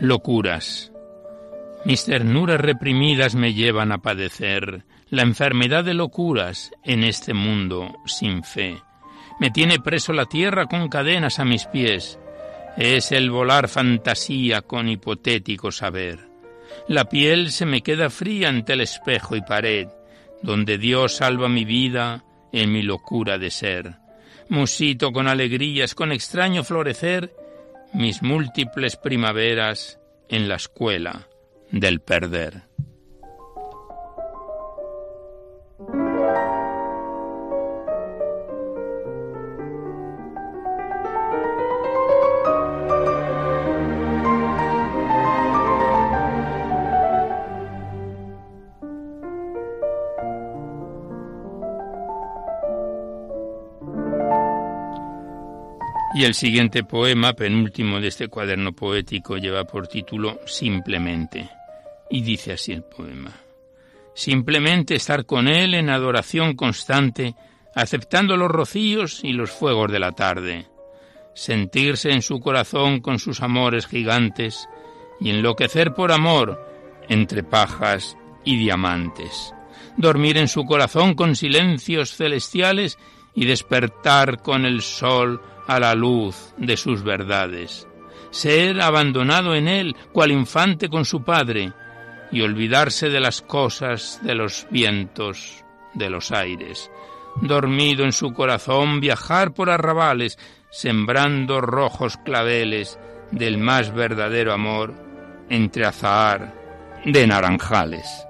Locuras. 0.00 0.92
Mis 1.84 2.04
ternuras 2.04 2.60
reprimidas 2.60 3.34
me 3.34 3.54
llevan 3.54 3.90
a 3.90 3.98
padecer 3.98 4.84
la 5.14 5.22
enfermedad 5.22 5.84
de 5.84 5.94
locuras 5.94 6.72
en 6.82 7.04
este 7.04 7.34
mundo 7.34 8.00
sin 8.04 8.42
fe. 8.42 8.82
Me 9.38 9.50
tiene 9.50 9.78
preso 9.78 10.12
la 10.12 10.26
tierra 10.26 10.66
con 10.66 10.88
cadenas 10.88 11.38
a 11.38 11.44
mis 11.44 11.66
pies. 11.66 12.18
Es 12.76 13.12
el 13.12 13.30
volar 13.30 13.68
fantasía 13.68 14.62
con 14.62 14.88
hipotético 14.88 15.70
saber. 15.70 16.18
La 16.88 17.08
piel 17.08 17.52
se 17.52 17.64
me 17.64 17.82
queda 17.82 18.10
fría 18.10 18.48
ante 18.48 18.72
el 18.72 18.80
espejo 18.80 19.36
y 19.36 19.42
pared, 19.42 19.86
donde 20.42 20.78
Dios 20.78 21.16
salva 21.16 21.48
mi 21.48 21.64
vida 21.64 22.24
en 22.52 22.72
mi 22.72 22.82
locura 22.82 23.38
de 23.38 23.52
ser. 23.52 23.94
Musito 24.48 25.12
con 25.12 25.28
alegrías, 25.28 25.94
con 25.94 26.10
extraño 26.10 26.64
florecer, 26.64 27.32
mis 27.92 28.20
múltiples 28.20 28.96
primaveras 28.96 30.00
en 30.28 30.48
la 30.48 30.56
escuela 30.56 31.28
del 31.70 32.00
perder. 32.00 32.73
Y 56.14 56.22
el 56.22 56.34
siguiente 56.34 56.84
poema, 56.84 57.32
penúltimo 57.32 58.00
de 58.00 58.06
este 58.06 58.28
cuaderno 58.28 58.72
poético, 58.72 59.36
lleva 59.36 59.64
por 59.64 59.88
título 59.88 60.38
Simplemente. 60.46 61.50
Y 62.08 62.22
dice 62.22 62.52
así 62.52 62.72
el 62.72 62.84
poema. 62.84 63.32
Simplemente 64.14 64.94
estar 64.94 65.26
con 65.26 65.48
Él 65.48 65.74
en 65.74 65.90
adoración 65.90 66.54
constante, 66.54 67.34
aceptando 67.74 68.36
los 68.36 68.48
rocíos 68.48 69.24
y 69.24 69.32
los 69.32 69.50
fuegos 69.50 69.90
de 69.90 69.98
la 69.98 70.12
tarde. 70.12 70.68
Sentirse 71.34 72.12
en 72.12 72.22
su 72.22 72.38
corazón 72.38 73.00
con 73.00 73.18
sus 73.18 73.42
amores 73.42 73.88
gigantes 73.88 74.68
y 75.20 75.30
enloquecer 75.30 75.94
por 75.94 76.12
amor 76.12 76.64
entre 77.08 77.42
pajas 77.42 78.16
y 78.44 78.56
diamantes. 78.56 79.52
Dormir 79.96 80.38
en 80.38 80.46
su 80.46 80.64
corazón 80.64 81.14
con 81.14 81.34
silencios 81.34 82.14
celestiales 82.14 82.98
y 83.34 83.46
despertar 83.46 84.42
con 84.42 84.64
el 84.64 84.80
sol 84.80 85.40
a 85.66 85.80
la 85.80 85.94
luz 85.94 86.54
de 86.56 86.76
sus 86.76 87.02
verdades, 87.02 87.88
ser 88.30 88.80
abandonado 88.80 89.54
en 89.54 89.68
él 89.68 89.96
cual 90.12 90.30
infante 90.30 90.88
con 90.88 91.04
su 91.04 91.22
padre, 91.22 91.72
y 92.30 92.40
olvidarse 92.40 93.10
de 93.10 93.20
las 93.20 93.42
cosas, 93.42 94.20
de 94.22 94.34
los 94.34 94.66
vientos, 94.70 95.64
de 95.94 96.10
los 96.10 96.32
aires, 96.32 96.90
dormido 97.40 98.04
en 98.04 98.12
su 98.12 98.32
corazón 98.32 99.00
viajar 99.00 99.54
por 99.54 99.70
arrabales, 99.70 100.38
sembrando 100.70 101.60
rojos 101.60 102.16
claveles 102.16 102.98
del 103.30 103.58
más 103.58 103.94
verdadero 103.94 104.52
amor 104.52 104.94
entre 105.48 105.84
azahar 105.84 106.54
de 107.04 107.26
naranjales. 107.26 108.26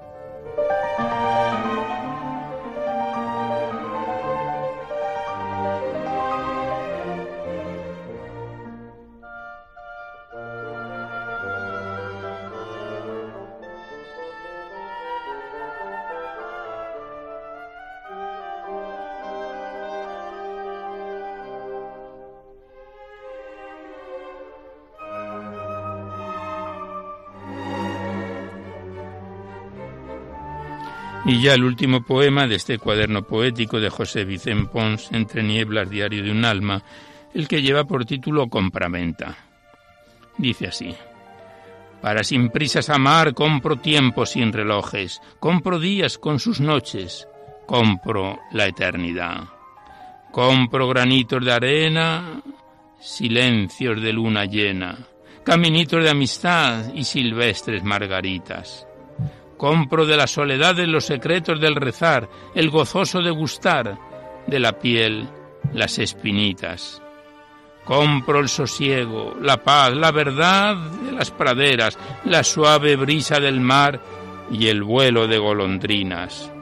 Y 31.26 31.40
ya 31.40 31.54
el 31.54 31.64
último 31.64 32.02
poema 32.02 32.46
de 32.46 32.56
este 32.56 32.78
cuaderno 32.78 33.22
poético 33.22 33.80
de 33.80 33.88
José 33.88 34.26
Vicente 34.26 34.68
Pons, 34.70 35.08
Entre 35.10 35.42
nieblas, 35.42 35.88
diario 35.88 36.22
de 36.22 36.30
un 36.30 36.44
alma, 36.44 36.82
el 37.32 37.48
que 37.48 37.62
lleva 37.62 37.84
por 37.84 38.04
título 38.04 38.48
Compraventa. 38.48 39.34
Dice 40.36 40.66
así. 40.66 40.94
Para 42.02 42.22
sin 42.22 42.50
prisas 42.50 42.90
amar 42.90 43.32
compro 43.32 43.76
tiempo 43.76 44.26
sin 44.26 44.52
relojes, 44.52 45.22
compro 45.40 45.80
días 45.80 46.18
con 46.18 46.38
sus 46.38 46.60
noches, 46.60 47.26
compro 47.66 48.40
la 48.52 48.66
eternidad. 48.66 49.44
Compro 50.30 50.88
granitos 50.88 51.42
de 51.42 51.52
arena, 51.52 52.42
silencios 53.00 54.02
de 54.02 54.12
luna 54.12 54.44
llena, 54.44 54.98
caminitos 55.42 56.04
de 56.04 56.10
amistad 56.10 56.92
y 56.92 57.04
silvestres 57.04 57.82
margaritas 57.82 58.86
Compro 59.64 60.04
de 60.04 60.14
la 60.14 60.26
soledad 60.26 60.74
de 60.74 60.86
los 60.86 61.06
secretos 61.06 61.58
del 61.58 61.74
rezar, 61.74 62.28
el 62.54 62.68
gozoso 62.68 63.22
de 63.22 63.30
gustar, 63.30 63.98
de 64.46 64.60
la 64.60 64.78
piel 64.78 65.26
las 65.72 65.98
espinitas. 65.98 67.00
Compro 67.82 68.40
el 68.40 68.50
sosiego, 68.50 69.34
la 69.40 69.56
paz, 69.56 69.94
la 69.94 70.10
verdad 70.10 70.76
de 70.76 71.12
las 71.12 71.30
praderas, 71.30 71.98
la 72.26 72.44
suave 72.44 72.96
brisa 72.96 73.40
del 73.40 73.58
mar 73.58 74.02
y 74.50 74.66
el 74.66 74.82
vuelo 74.82 75.26
de 75.26 75.38
golondrinas. 75.38 76.52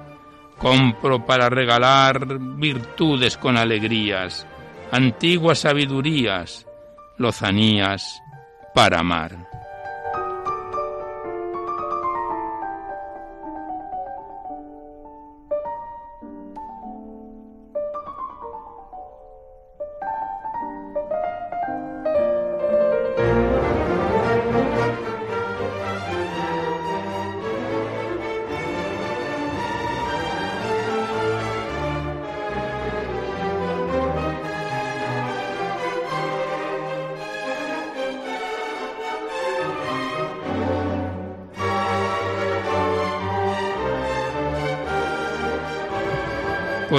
Compro 0.56 1.26
para 1.26 1.50
regalar 1.50 2.38
virtudes 2.38 3.36
con 3.36 3.56
alegrías, 3.56 4.46
antiguas 4.92 5.58
sabidurías, 5.58 6.68
lozanías 7.18 8.22
para 8.72 9.00
amar. 9.00 9.41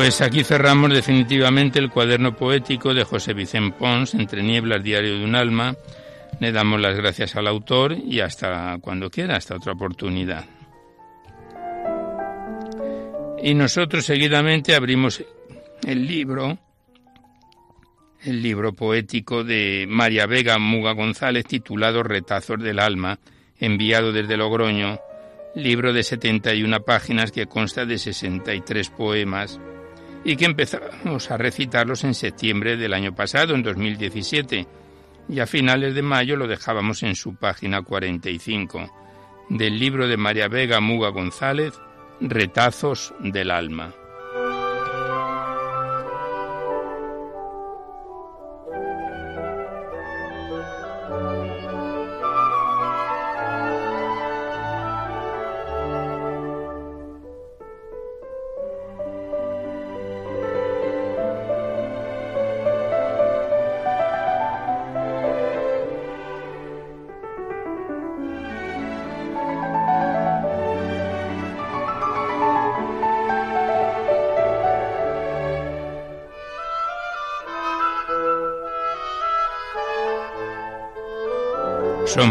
Pues 0.03 0.19
aquí 0.19 0.43
cerramos 0.43 0.93
definitivamente 0.93 1.79
el 1.79 1.89
cuaderno 1.89 2.35
poético 2.35 2.93
de 2.93 3.05
José 3.05 3.33
Vicente 3.33 3.77
Pons, 3.79 4.13
Entre 4.15 4.43
nieblas, 4.43 4.83
diario 4.83 5.17
de 5.17 5.23
un 5.23 5.33
alma. 5.33 5.77
Le 6.41 6.51
damos 6.51 6.81
las 6.81 6.97
gracias 6.97 7.37
al 7.37 7.47
autor 7.47 7.93
y 7.93 8.19
hasta 8.19 8.79
cuando 8.81 9.09
quiera, 9.09 9.37
hasta 9.37 9.55
otra 9.55 9.71
oportunidad. 9.71 10.43
Y 13.41 13.53
nosotros 13.53 14.03
seguidamente 14.03 14.75
abrimos 14.75 15.23
el 15.87 16.05
libro, 16.05 16.57
el 18.25 18.43
libro 18.43 18.73
poético 18.73 19.45
de 19.45 19.85
María 19.87 20.25
Vega 20.25 20.57
Muga 20.57 20.91
González 20.91 21.45
titulado 21.45 22.03
Retazos 22.03 22.61
del 22.61 22.79
Alma, 22.79 23.19
enviado 23.57 24.11
desde 24.11 24.35
Logroño, 24.35 24.99
libro 25.55 25.93
de 25.93 26.03
71 26.03 26.81
páginas 26.81 27.31
que 27.31 27.45
consta 27.45 27.85
de 27.85 27.97
63 27.97 28.89
poemas 28.89 29.61
y 30.23 30.35
que 30.35 30.45
empezamos 30.45 31.31
a 31.31 31.37
recitarlos 31.37 32.03
en 32.03 32.13
septiembre 32.13 32.77
del 32.77 32.93
año 32.93 33.13
pasado, 33.13 33.55
en 33.55 33.63
2017, 33.63 34.67
y 35.29 35.39
a 35.39 35.47
finales 35.47 35.95
de 35.95 36.01
mayo 36.01 36.35
lo 36.35 36.47
dejábamos 36.47 37.03
en 37.03 37.15
su 37.15 37.35
página 37.35 37.81
45 37.81 38.91
del 39.49 39.79
libro 39.79 40.07
de 40.07 40.17
María 40.17 40.47
Vega 40.47 40.79
Muga 40.79 41.09
González, 41.09 41.73
Retazos 42.21 43.13
del 43.19 43.51
Alma. 43.51 43.93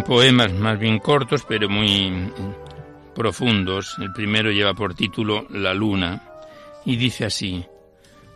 Poemas 0.07 0.53
más 0.53 0.79
bien 0.79 0.99
cortos, 0.99 1.45
pero 1.47 1.69
muy 1.69 2.33
profundos. 3.15 3.97
El 4.01 4.13
primero 4.13 4.51
lleva 4.51 4.75
por 4.75 4.95
título 4.95 5.47
La 5.51 5.75
luna 5.75 6.23
y 6.85 6.97
dice 6.97 7.27
así. 7.27 7.65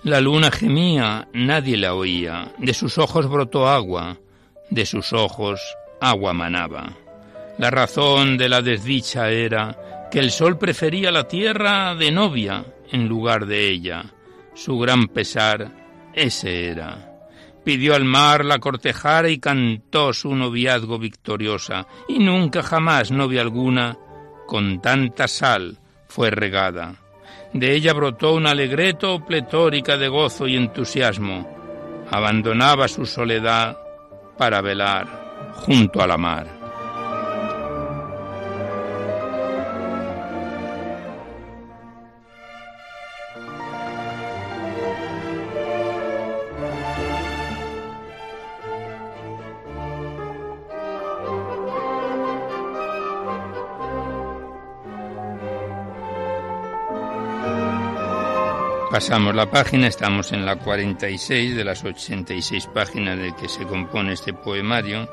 La 0.04 0.20
luna 0.20 0.50
gemía, 0.50 1.26
nadie 1.32 1.76
la 1.76 1.94
oía, 1.94 2.52
de 2.58 2.72
sus 2.72 2.98
ojos 2.98 3.28
brotó 3.28 3.66
agua, 3.68 4.18
de 4.70 4.86
sus 4.86 5.12
ojos 5.12 5.60
agua 6.00 6.32
manaba. 6.32 6.92
La 7.58 7.70
razón 7.70 8.38
de 8.38 8.48
la 8.48 8.62
desdicha 8.62 9.30
era 9.30 10.08
que 10.10 10.20
el 10.20 10.30
sol 10.30 10.58
prefería 10.58 11.10
la 11.10 11.26
tierra 11.26 11.94
de 11.96 12.12
novia 12.12 12.64
en 12.92 13.08
lugar 13.08 13.46
de 13.46 13.68
ella. 13.68 14.04
Su 14.54 14.78
gran 14.78 15.08
pesar 15.08 15.72
ese 16.14 16.68
era 16.68 17.15
pidió 17.66 17.96
al 17.96 18.04
mar 18.04 18.44
la 18.44 18.60
cortejara 18.60 19.28
y 19.28 19.38
cantó 19.38 20.12
su 20.12 20.32
noviazgo 20.36 21.00
victoriosa, 21.00 21.88
y 22.06 22.20
nunca 22.20 22.62
jamás 22.62 23.10
novia 23.10 23.40
alguna 23.40 23.98
con 24.46 24.80
tanta 24.80 25.26
sal 25.26 25.76
fue 26.06 26.30
regada. 26.30 26.94
De 27.52 27.74
ella 27.74 27.92
brotó 27.92 28.34
un 28.34 28.46
alegreto 28.46 29.18
pletórica 29.26 29.96
de 29.96 30.06
gozo 30.06 30.46
y 30.46 30.54
entusiasmo, 30.54 32.06
abandonaba 32.08 32.86
su 32.86 33.04
soledad 33.04 33.76
para 34.38 34.60
velar 34.60 35.52
junto 35.56 36.00
a 36.00 36.06
la 36.06 36.16
mar. 36.16 36.55
Pasamos 58.96 59.34
la 59.34 59.50
página, 59.50 59.88
estamos 59.88 60.32
en 60.32 60.46
la 60.46 60.56
46 60.56 61.54
de 61.54 61.64
las 61.64 61.84
86 61.84 62.66
páginas 62.72 63.18
de 63.18 63.34
que 63.36 63.46
se 63.46 63.66
compone 63.66 64.14
este 64.14 64.32
poemario 64.32 65.06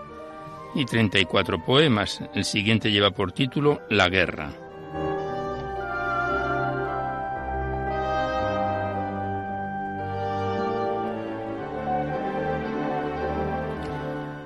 y 0.73 0.85
34 0.85 1.65
poemas. 1.65 2.21
El 2.33 2.45
siguiente 2.45 2.91
lleva 2.91 3.11
por 3.11 3.33
título 3.33 3.81
La 3.89 4.07
guerra. 4.07 4.53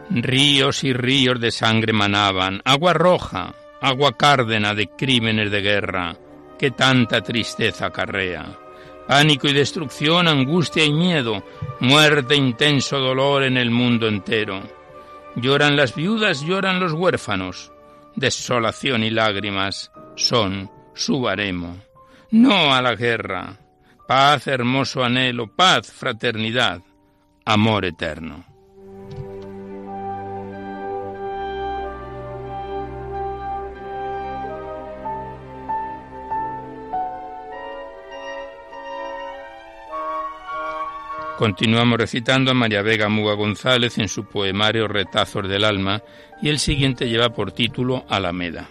Ríos 0.09 0.83
y 0.83 0.93
ríos 0.93 1.39
de 1.39 1.51
sangre 1.51 1.93
manaban, 1.93 2.63
agua 2.65 2.93
roja, 2.93 3.53
agua 3.81 4.17
cárdena 4.17 4.73
de 4.73 4.87
crímenes 4.87 5.51
de 5.51 5.61
guerra, 5.61 6.17
que 6.57 6.71
tanta 6.71 7.21
tristeza 7.21 7.85
acarrea 7.85 8.66
pánico 9.07 9.47
y 9.47 9.53
destrucción, 9.53 10.27
angustia 10.27 10.83
y 10.83 10.93
miedo, 10.93 11.43
muerte 11.79 12.35
intenso 12.35 12.99
dolor 12.99 13.43
en 13.43 13.57
el 13.57 13.71
mundo 13.71 14.07
entero. 14.07 14.61
Lloran 15.35 15.75
las 15.77 15.95
viudas, 15.95 16.41
lloran 16.41 16.79
los 16.79 16.93
huérfanos, 16.93 17.71
desolación 18.15 19.03
y 19.03 19.09
lágrimas 19.09 19.91
son 20.15 20.69
su 20.93 21.21
baremo. 21.21 21.77
No 22.31 22.73
a 22.73 22.81
la 22.81 22.95
guerra, 22.95 23.57
paz, 24.07 24.47
hermoso 24.47 25.03
anhelo, 25.03 25.47
paz, 25.55 25.91
fraternidad, 25.91 26.81
amor 27.45 27.85
eterno. 27.85 28.56
Continuamos 41.37 41.99
recitando 41.99 42.49
a 42.49 42.55
María 42.55 42.81
Vega 42.81 43.09
Muga 43.09 43.35
González 43.35 43.99
en 43.99 44.07
su 44.07 44.25
poemario 44.25 44.87
Retazos 44.87 45.47
del 45.47 45.65
Alma 45.65 46.01
y 46.41 46.49
el 46.49 46.57
siguiente 46.57 47.07
lleva 47.07 47.29
por 47.29 47.51
título 47.51 48.05
Alameda. 48.09 48.67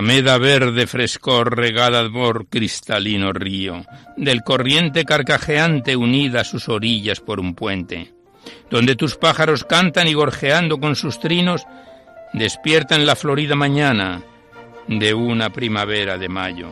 Alameda 0.00 0.38
verde 0.38 0.86
frescor 0.86 1.54
regada 1.54 2.10
por 2.10 2.46
cristalino 2.46 3.34
río, 3.34 3.84
del 4.16 4.40
corriente 4.42 5.04
carcajeante 5.04 5.94
unida 5.94 6.40
a 6.40 6.44
sus 6.44 6.70
orillas 6.70 7.20
por 7.20 7.38
un 7.38 7.54
puente, 7.54 8.14
donde 8.70 8.96
tus 8.96 9.16
pájaros 9.16 9.64
cantan 9.64 10.08
y 10.08 10.14
gorjeando 10.14 10.80
con 10.80 10.96
sus 10.96 11.20
trinos 11.20 11.66
despiertan 12.32 13.04
la 13.04 13.14
florida 13.14 13.56
mañana 13.56 14.22
de 14.88 15.12
una 15.12 15.50
primavera 15.50 16.16
de 16.16 16.30
mayo. 16.30 16.70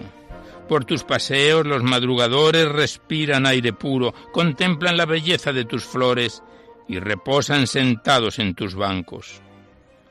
Por 0.66 0.86
tus 0.86 1.04
paseos 1.04 1.66
los 1.66 1.82
madrugadores 1.82 2.66
respiran 2.66 3.44
aire 3.44 3.74
puro, 3.74 4.14
contemplan 4.32 4.96
la 4.96 5.04
belleza 5.04 5.52
de 5.52 5.66
tus 5.66 5.84
flores 5.84 6.42
y 6.88 6.98
reposan 6.98 7.66
sentados 7.66 8.38
en 8.38 8.54
tus 8.54 8.74
bancos 8.74 9.42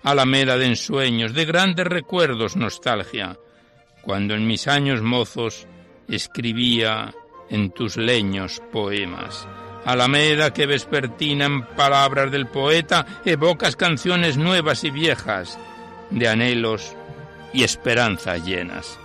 alameda 0.09 0.57
de 0.57 0.67
ensueños, 0.67 1.33
de 1.33 1.45
grandes 1.45 1.85
recuerdos, 1.85 2.55
nostalgia, 2.55 3.37
cuando 4.01 4.35
en 4.35 4.47
mis 4.47 4.67
años 4.67 5.01
mozos 5.01 5.67
escribía 6.07 7.13
en 7.49 7.71
tus 7.71 7.97
leños 7.97 8.61
poemas. 8.71 9.47
Alameda 9.85 10.53
que 10.53 10.65
vespertina 10.65 11.45
en 11.45 11.65
palabras 11.65 12.31
del 12.31 12.47
poeta 12.47 13.05
evocas 13.25 13.75
canciones 13.75 14.37
nuevas 14.37 14.83
y 14.83 14.91
viejas, 14.91 15.57
de 16.09 16.27
anhelos 16.27 16.95
y 17.53 17.63
esperanzas 17.63 18.45
llenas. 18.45 18.97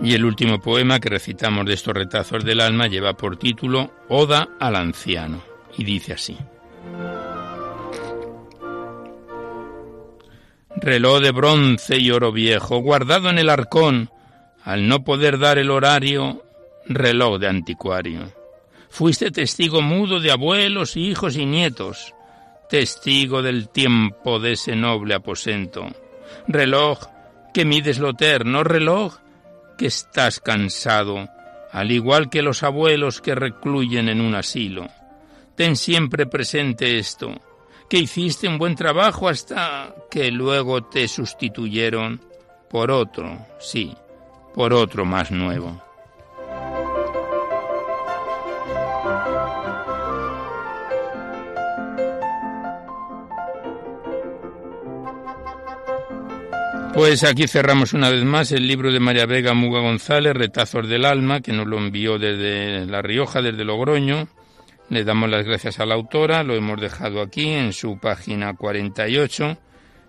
Y 0.00 0.14
el 0.14 0.24
último 0.24 0.60
poema 0.60 1.00
que 1.00 1.08
recitamos 1.08 1.66
de 1.66 1.74
estos 1.74 1.94
retazos 1.94 2.44
del 2.44 2.60
alma 2.60 2.86
lleva 2.86 3.14
por 3.14 3.36
título 3.36 3.90
Oda 4.08 4.48
al 4.60 4.76
anciano 4.76 5.42
y 5.76 5.84
dice 5.84 6.12
así. 6.12 6.36
Reloj 10.76 11.20
de 11.20 11.32
bronce 11.32 11.98
y 11.98 12.10
oro 12.12 12.30
viejo, 12.30 12.78
guardado 12.78 13.30
en 13.30 13.38
el 13.38 13.50
arcón, 13.50 14.10
al 14.62 14.86
no 14.86 15.02
poder 15.02 15.38
dar 15.38 15.58
el 15.58 15.70
horario, 15.70 16.44
reloj 16.86 17.40
de 17.40 17.48
anticuario. 17.48 18.32
Fuiste 18.88 19.32
testigo 19.32 19.82
mudo 19.82 20.20
de 20.20 20.30
abuelos, 20.30 20.96
hijos 20.96 21.36
y 21.36 21.46
nietos, 21.46 22.14
testigo 22.70 23.42
del 23.42 23.68
tiempo 23.68 24.38
de 24.38 24.52
ese 24.52 24.76
noble 24.76 25.14
aposento. 25.14 25.86
Reloj 26.46 27.00
que 27.52 27.64
mides 27.64 27.98
lo 27.98 28.10
eterno, 28.10 28.62
reloj 28.62 29.18
que 29.78 29.86
estás 29.86 30.40
cansado, 30.40 31.28
al 31.72 31.90
igual 31.90 32.28
que 32.28 32.42
los 32.42 32.62
abuelos 32.62 33.22
que 33.22 33.34
recluyen 33.34 34.10
en 34.10 34.20
un 34.20 34.34
asilo. 34.34 34.88
Ten 35.54 35.76
siempre 35.76 36.26
presente 36.26 36.98
esto, 36.98 37.32
que 37.88 37.98
hiciste 37.98 38.46
un 38.46 38.58
buen 38.58 38.74
trabajo 38.74 39.28
hasta 39.28 39.94
que 40.10 40.30
luego 40.30 40.82
te 40.84 41.08
sustituyeron 41.08 42.20
por 42.68 42.90
otro, 42.90 43.46
sí, 43.58 43.94
por 44.54 44.74
otro 44.74 45.06
más 45.06 45.30
nuevo. 45.30 45.87
Pues 56.98 57.22
aquí 57.22 57.46
cerramos 57.46 57.92
una 57.92 58.10
vez 58.10 58.24
más 58.24 58.50
el 58.50 58.66
libro 58.66 58.90
de 58.90 58.98
María 58.98 59.24
Vega 59.24 59.54
Muga 59.54 59.78
González, 59.78 60.34
Retazos 60.34 60.88
del 60.88 61.04
Alma, 61.04 61.40
que 61.40 61.52
nos 61.52 61.68
lo 61.68 61.78
envió 61.78 62.18
desde 62.18 62.86
La 62.86 63.02
Rioja, 63.02 63.40
desde 63.40 63.64
Logroño. 63.64 64.26
Le 64.88 65.04
damos 65.04 65.30
las 65.30 65.44
gracias 65.44 65.78
a 65.78 65.86
la 65.86 65.94
autora, 65.94 66.42
lo 66.42 66.56
hemos 66.56 66.80
dejado 66.80 67.20
aquí 67.20 67.50
en 67.50 67.72
su 67.72 68.00
página 68.00 68.56
48 68.56 69.58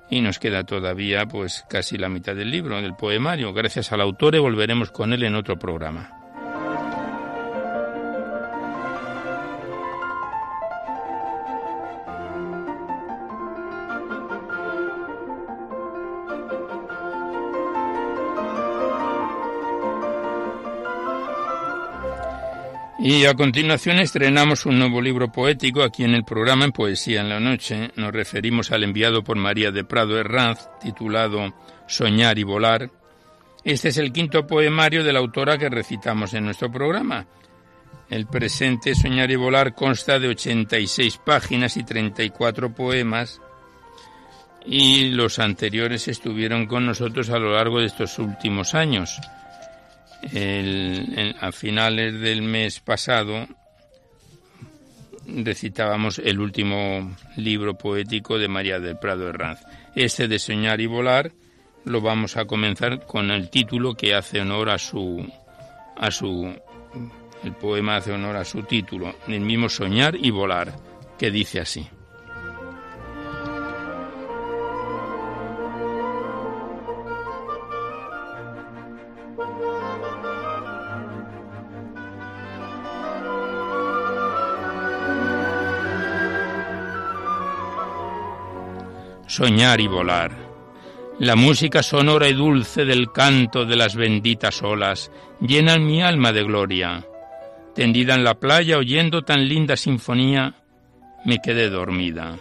y 0.10 0.22
nos 0.22 0.40
queda 0.40 0.64
todavía 0.64 1.28
pues 1.28 1.64
casi 1.70 1.96
la 1.96 2.10
mitad 2.10 2.36
del 2.36 2.50
libro, 2.50 2.82
del 2.82 2.96
poemario. 2.96 3.54
Gracias 3.54 3.92
al 3.92 4.02
autor 4.02 4.34
y 4.34 4.40
volveremos 4.40 4.90
con 4.90 5.14
él 5.14 5.22
en 5.22 5.36
otro 5.36 5.60
programa. 5.60 6.19
Y 23.02 23.26
a 23.26 23.34
continuación 23.34 24.00
estrenamos 24.00 24.66
un 24.66 24.78
nuevo 24.78 25.02
libro 25.02 25.32
poético 25.32 25.84
aquí 25.84 26.04
en 26.04 26.16
el 26.16 26.26
programa 26.26 26.66
en 26.66 26.74
Poesía 26.74 27.22
en 27.22 27.30
la 27.30 27.40
Noche. 27.40 27.92
Nos 27.96 28.12
referimos 28.12 28.74
al 28.74 28.84
enviado 28.84 29.24
por 29.24 29.38
María 29.38 29.72
de 29.72 29.86
Prado 29.86 30.20
Herranz, 30.20 30.68
titulado 30.82 31.54
Soñar 31.88 32.38
y 32.38 32.44
Volar. 32.44 32.92
Este 33.64 33.88
es 33.88 33.98
el 33.98 34.12
quinto 34.12 34.46
poemario 34.46 35.02
de 35.06 35.14
la 35.14 35.20
autora 35.20 35.58
que 35.58 35.70
recitamos 35.70 36.34
en 36.34 36.44
nuestro 36.44 36.70
programa. 36.70 37.26
El 38.10 38.28
presente 38.28 38.94
Soñar 38.94 39.32
y 39.32 39.38
Volar 39.38 39.74
consta 39.74 40.20
de 40.20 40.28
86 40.28 41.22
páginas 41.26 41.78
y 41.78 41.86
34 41.86 42.74
poemas 42.76 43.40
y 44.66 45.12
los 45.12 45.40
anteriores 45.40 46.10
estuvieron 46.10 46.66
con 46.66 46.86
nosotros 46.86 47.30
a 47.30 47.40
lo 47.40 47.54
largo 47.54 47.80
de 47.80 47.86
estos 47.86 48.20
últimos 48.20 48.76
años. 48.76 49.22
A 51.42 51.52
finales 51.52 52.20
del 52.20 52.42
mes 52.42 52.80
pasado 52.80 53.48
recitábamos 55.28 56.20
el 56.20 56.40
último 56.40 57.16
libro 57.38 57.78
poético 57.78 58.38
de 58.38 58.48
María 58.48 58.80
del 58.80 58.98
Prado 58.98 59.30
Herranz. 59.30 59.60
Este 59.96 60.28
de 60.28 60.40
Soñar 60.40 60.82
y 60.82 60.88
Volar 60.88 61.32
lo 61.86 62.02
vamos 62.02 62.38
a 62.38 62.46
comenzar 62.46 63.06
con 63.06 63.32
el 63.32 63.50
título 63.50 63.96
que 63.96 64.14
hace 64.16 64.42
honor 64.42 64.70
a 64.70 64.78
su 64.78 65.26
a 65.96 66.12
su 66.12 66.54
el 67.44 67.54
poema 67.54 67.98
hace 67.98 68.12
honor 68.12 68.36
a 68.36 68.46
su 68.46 68.64
título, 68.64 69.16
el 69.28 69.42
mismo 69.42 69.70
Soñar 69.70 70.16
y 70.16 70.30
Volar, 70.30 70.74
que 71.18 71.32
dice 71.32 71.62
así. 71.62 71.88
Soñar 89.30 89.80
y 89.80 89.88
volar. 89.88 90.32
La 91.20 91.36
música 91.36 91.84
sonora 91.84 92.28
y 92.28 92.34
dulce 92.34 92.84
del 92.84 93.12
canto 93.12 93.64
de 93.64 93.76
las 93.76 93.96
benditas 93.96 94.64
olas 94.64 95.12
llenan 95.40 95.86
mi 95.86 96.02
alma 96.02 96.32
de 96.32 96.44
gloria. 96.44 97.06
Tendida 97.76 98.16
en 98.16 98.24
la 98.24 98.40
playa 98.40 98.80
oyendo 98.80 99.22
tan 99.22 99.48
linda 99.48 99.78
sinfonía, 99.78 100.56
me 101.26 101.40
quedé 101.40 101.70
dormida. 101.70 102.40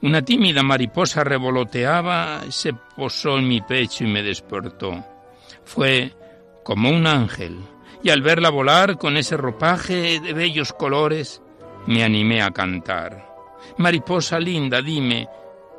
Una 0.00 0.22
tímida 0.22 0.62
mariposa 0.62 1.24
revoloteaba, 1.24 2.40
se 2.48 2.72
posó 2.72 3.36
en 3.36 3.46
mi 3.46 3.60
pecho 3.60 4.04
y 4.04 4.06
me 4.06 4.22
despertó. 4.22 5.04
Fue 5.64 6.14
como 6.64 6.88
un 6.88 7.06
ángel, 7.06 7.58
y 8.02 8.08
al 8.08 8.22
verla 8.22 8.48
volar 8.48 8.96
con 8.96 9.18
ese 9.18 9.36
ropaje 9.36 10.20
de 10.20 10.32
bellos 10.32 10.72
colores, 10.72 11.42
me 11.86 12.02
animé 12.02 12.40
a 12.40 12.50
cantar. 12.50 13.28
Mariposa 13.76 14.40
linda, 14.40 14.80
dime, 14.80 15.28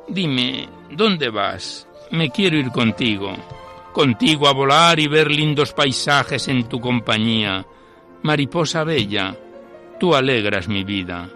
Dime, 0.08 0.68
¿dónde 0.90 1.30
vas? 1.30 1.86
Me 2.10 2.30
quiero 2.30 2.56
ir 2.56 2.70
contigo, 2.70 3.32
contigo 3.92 4.48
a 4.48 4.52
volar 4.52 4.98
y 4.98 5.06
ver 5.06 5.30
lindos 5.30 5.72
paisajes 5.72 6.48
en 6.48 6.68
tu 6.68 6.80
compañía. 6.80 7.64
Mariposa 8.22 8.84
bella, 8.84 9.36
tú 9.98 10.14
alegras 10.14 10.68
mi 10.68 10.84
vida. 10.84 11.28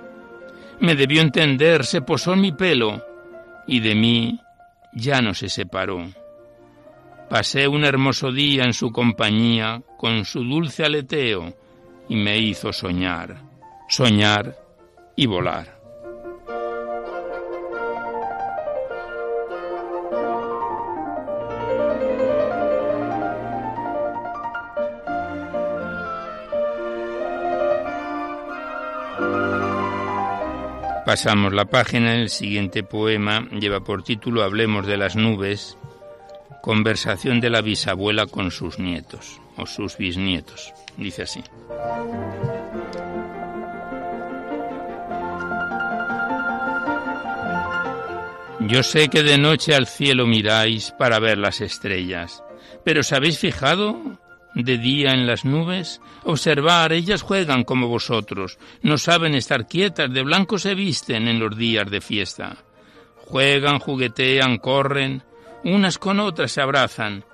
Me 0.80 0.94
debió 0.94 1.22
entender, 1.22 1.84
se 1.84 2.02
posó 2.02 2.34
en 2.34 2.40
mi 2.42 2.52
pelo 2.52 3.02
y 3.66 3.80
de 3.80 3.94
mí 3.94 4.40
ya 4.92 5.22
no 5.22 5.32
se 5.32 5.48
separó. 5.48 6.06
Pasé 7.30 7.66
un 7.66 7.84
hermoso 7.84 8.30
día 8.30 8.64
en 8.64 8.72
su 8.72 8.92
compañía 8.92 9.82
con 9.96 10.24
su 10.24 10.44
dulce 10.44 10.84
aleteo 10.84 11.54
y 12.08 12.16
me 12.16 12.38
hizo 12.38 12.72
soñar, 12.72 13.42
soñar 13.88 14.56
y 15.16 15.26
volar. 15.26 15.75
Pasamos 31.06 31.52
la 31.52 31.66
página, 31.66 32.16
el 32.16 32.30
siguiente 32.30 32.82
poema 32.82 33.48
lleva 33.52 33.78
por 33.78 34.02
título 34.02 34.42
Hablemos 34.42 34.88
de 34.88 34.96
las 34.96 35.14
nubes, 35.14 35.78
conversación 36.62 37.40
de 37.40 37.48
la 37.48 37.60
bisabuela 37.60 38.26
con 38.26 38.50
sus 38.50 38.80
nietos 38.80 39.40
o 39.56 39.66
sus 39.66 39.96
bisnietos. 39.98 40.74
Dice 40.96 41.22
así. 41.22 41.44
Yo 48.68 48.82
sé 48.82 49.08
que 49.08 49.22
de 49.22 49.38
noche 49.38 49.76
al 49.76 49.86
cielo 49.86 50.26
miráis 50.26 50.90
para 50.98 51.20
ver 51.20 51.38
las 51.38 51.60
estrellas, 51.60 52.42
pero 52.84 53.02
¿os 53.02 53.12
habéis 53.12 53.38
fijado 53.38 54.18
de 54.56 54.78
día 54.78 55.10
en 55.10 55.26
las 55.26 55.44
nubes? 55.44 56.00
Observar, 56.24 56.92
ellas 56.92 57.22
juegan 57.22 57.62
como 57.62 57.88
vosotros, 57.88 58.58
no 58.82 58.96
saben 58.96 59.34
estar 59.34 59.68
quietas, 59.68 60.12
de 60.12 60.22
blanco 60.22 60.58
se 60.58 60.74
visten 60.74 61.28
en 61.28 61.38
los 61.38 61.56
días 61.56 61.90
de 61.90 62.00
fiesta. 62.00 62.56
Juegan, 63.26 63.78
juguetean, 63.78 64.58
corren, 64.58 65.22
unas 65.62 65.98
con 65.98 66.20
otras 66.20 66.52
se 66.52 66.62
abrazan, 66.62 67.24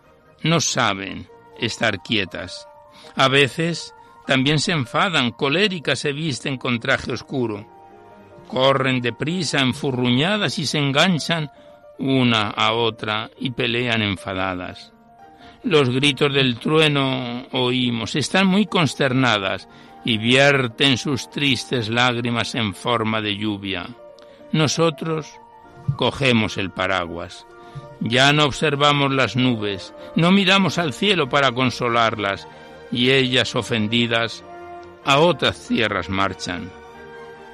no 0.42 0.61
saben 0.61 1.28
estar 1.61 2.02
quietas. 2.02 2.66
A 3.14 3.28
veces 3.28 3.94
también 4.26 4.58
se 4.58 4.72
enfadan, 4.72 5.30
coléricas 5.30 6.00
se 6.00 6.12
visten 6.12 6.56
con 6.56 6.80
traje 6.80 7.12
oscuro. 7.12 7.68
Corren 8.48 9.00
deprisa, 9.00 9.61
enfurruñadas 9.61 10.58
y 10.58 10.66
se 10.66 10.78
enganchan 10.78 11.50
una 11.98 12.48
a 12.50 12.72
otra 12.72 13.30
y 13.38 13.52
pelean 13.52 14.02
enfadadas. 14.02 14.92
Los 15.64 15.90
gritos 15.90 16.33
del 16.35 16.59
trueno 16.59 17.46
oímos, 17.53 18.16
están 18.16 18.48
muy 18.48 18.66
consternadas 18.66 19.68
y 20.05 20.18
vierten 20.18 20.98
sus 20.98 21.31
tristes 21.31 21.88
lágrimas 21.88 22.57
en 22.57 22.75
forma 22.75 23.20
de 23.20 23.37
lluvia. 23.37 23.87
Nosotros 24.51 25.38
cogemos 25.96 26.59
el 26.59 26.70
paraguas. 26.72 27.46
Ya 28.01 28.33
no 28.33 28.44
observamos 28.44 29.12
las 29.12 29.37
nubes, 29.37 29.94
no 30.16 30.33
miramos 30.33 30.79
al 30.79 30.92
cielo 30.92 31.29
para 31.29 31.53
consolarlas, 31.53 32.48
y 32.90 33.11
ellas 33.11 33.55
ofendidas 33.55 34.44
a 35.05 35.20
otras 35.20 35.68
tierras 35.68 36.09
marchan. 36.09 36.70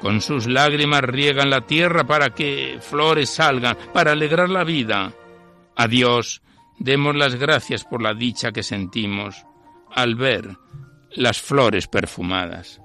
Con 0.01 0.23
sus 0.23 0.47
lágrimas 0.47 1.03
riegan 1.03 1.51
la 1.51 1.61
tierra 1.61 2.05
para 2.05 2.31
que 2.31 2.79
flores 2.81 3.29
salgan, 3.29 3.77
para 3.93 4.13
alegrar 4.13 4.49
la 4.49 4.65
vida. 4.65 5.13
Adiós, 5.77 6.41
Demos 6.79 7.17
las 7.17 7.35
gracias 7.35 7.85
por 7.85 8.03
la 8.03 8.15
dicha 8.15 8.53
que 8.53 8.63
sentimos 8.63 9.45
al 9.91 10.15
ver 10.15 10.57
las 11.11 11.41
flores 11.41 11.87
perfumadas. 11.89 12.81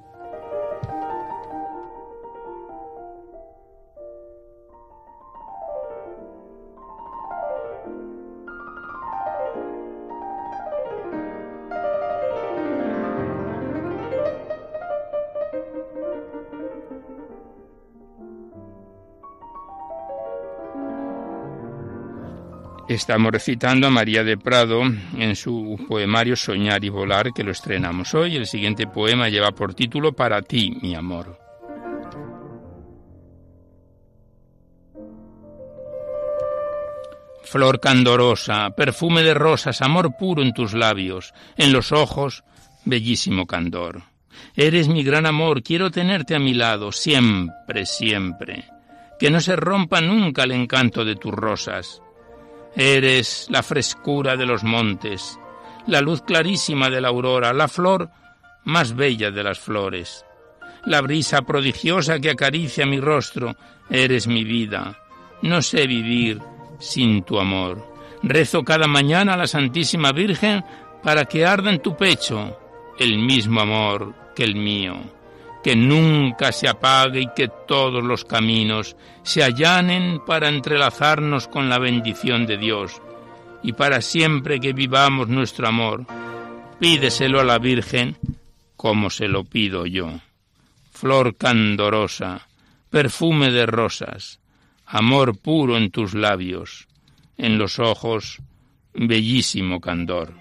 Estamos 22.94 23.32
recitando 23.32 23.88
a 23.88 23.90
María 23.90 24.24
de 24.24 24.38
Prado 24.38 24.84
en 24.84 25.36
su 25.36 25.84
poemario 25.90 26.36
Soñar 26.36 26.86
y 26.86 26.90
Volar, 26.90 27.34
que 27.34 27.44
lo 27.44 27.52
estrenamos 27.52 28.14
hoy. 28.14 28.36
El 28.36 28.46
siguiente 28.46 28.86
poema 28.86 29.30
lleva 29.30 29.52
por 29.52 29.74
título 29.74 30.14
Para 30.14 30.44
ti, 30.44 30.78
mi 30.80 30.94
amor. 30.94 31.40
Flor 37.42 37.80
candorosa, 37.80 38.70
perfume 38.78 39.24
de 39.24 39.34
rosas, 39.34 39.82
amor 39.82 40.16
puro 40.16 40.44
en 40.44 40.54
tus 40.54 40.76
labios, 40.76 41.34
en 41.58 41.74
los 41.74 41.92
ojos, 41.92 42.44
bellísimo 42.86 43.48
candor. 43.48 44.04
Eres 44.56 44.88
mi 44.88 45.04
gran 45.04 45.26
amor, 45.26 45.64
quiero 45.64 45.90
tenerte 45.90 46.36
a 46.36 46.40
mi 46.40 46.54
lado, 46.54 46.92
siempre, 46.92 47.88
siempre. 47.88 48.66
Que 49.18 49.32
no 49.32 49.42
se 49.42 49.56
rompa 49.56 50.00
nunca 50.00 50.44
el 50.44 50.52
encanto 50.52 51.04
de 51.04 51.16
tus 51.16 51.34
rosas 51.34 52.03
Eres 52.76 53.48
la 53.50 53.62
frescura 53.62 54.36
de 54.36 54.46
los 54.46 54.64
montes, 54.64 55.40
la 55.88 56.02
luz 56.02 56.22
clarísima 56.22 56.90
de 56.90 57.02
la 57.02 57.10
aurora, 57.10 57.54
la 57.54 57.68
flor 57.68 58.10
más 58.64 58.96
bella 58.96 59.30
de 59.32 59.44
las 59.44 59.60
flores, 59.60 60.26
la 60.86 61.02
brisa 61.02 61.44
prodigiosa 61.44 62.20
que 62.20 62.32
acaricia 62.32 62.86
mi 62.86 63.00
rostro, 63.00 63.56
eres 63.90 64.28
mi 64.28 64.44
vida. 64.44 64.98
No 65.42 65.62
sé 65.62 65.86
vivir 65.88 66.40
sin 66.80 67.24
tu 67.24 67.40
amor. 67.40 67.94
Rezo 68.24 68.64
cada 68.64 68.88
mañana 68.88 69.34
a 69.34 69.38
la 69.38 69.48
Santísima 69.48 70.12
Virgen 70.12 70.64
para 71.04 71.26
que 71.26 71.46
arda 71.46 71.70
en 71.70 71.82
tu 71.82 71.96
pecho 71.96 72.58
el 72.98 73.20
mismo 73.20 73.62
amor 73.62 74.14
que 74.36 74.44
el 74.44 74.56
mío 74.56 74.96
que 75.64 75.76
nunca 75.76 76.52
se 76.52 76.68
apague 76.68 77.22
y 77.22 77.28
que 77.34 77.48
todos 77.48 78.04
los 78.04 78.26
caminos 78.26 78.98
se 79.24 79.44
allanen 79.44 80.22
para 80.26 80.50
entrelazarnos 80.50 81.48
con 81.48 81.70
la 81.70 81.80
bendición 81.80 82.46
de 82.46 82.58
Dios 82.58 83.02
y 83.64 83.72
para 83.72 84.02
siempre 84.02 84.60
que 84.60 84.74
vivamos 84.74 85.30
nuestro 85.30 85.68
amor. 85.68 86.06
Pídeselo 86.80 87.40
a 87.40 87.46
la 87.46 87.60
Virgen 87.60 88.18
como 88.76 89.10
se 89.10 89.30
lo 89.30 89.46
pido 89.46 89.86
yo. 89.86 90.12
Flor 90.92 91.38
candorosa, 91.38 92.48
perfume 92.90 93.50
de 93.50 93.66
rosas, 93.66 94.40
amor 94.86 95.38
puro 95.38 95.78
en 95.78 95.92
tus 95.92 96.14
labios, 96.14 96.88
en 97.38 97.58
los 97.58 97.80
ojos 97.80 98.42
bellísimo 98.94 99.80
candor. 99.80 100.34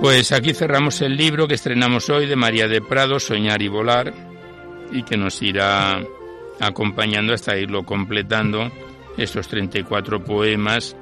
Pues 0.00 0.32
aquí 0.32 0.54
cerramos 0.54 1.02
el 1.02 1.14
libro 1.14 1.46
que 1.46 1.56
estrenamos 1.56 2.08
hoy 2.08 2.26
de 2.26 2.34
María 2.34 2.66
de 2.66 2.80
Prado, 2.80 3.20
Soñar 3.20 3.60
y 3.60 3.68
Volar, 3.68 4.14
y 4.90 5.02
que 5.02 5.18
nos 5.18 5.42
irá 5.42 6.02
acompañando 6.58 7.34
hasta 7.34 7.58
irlo 7.58 7.84
completando 7.84 8.72
estos 9.18 9.46
34 9.48 10.24
poemas 10.24 10.96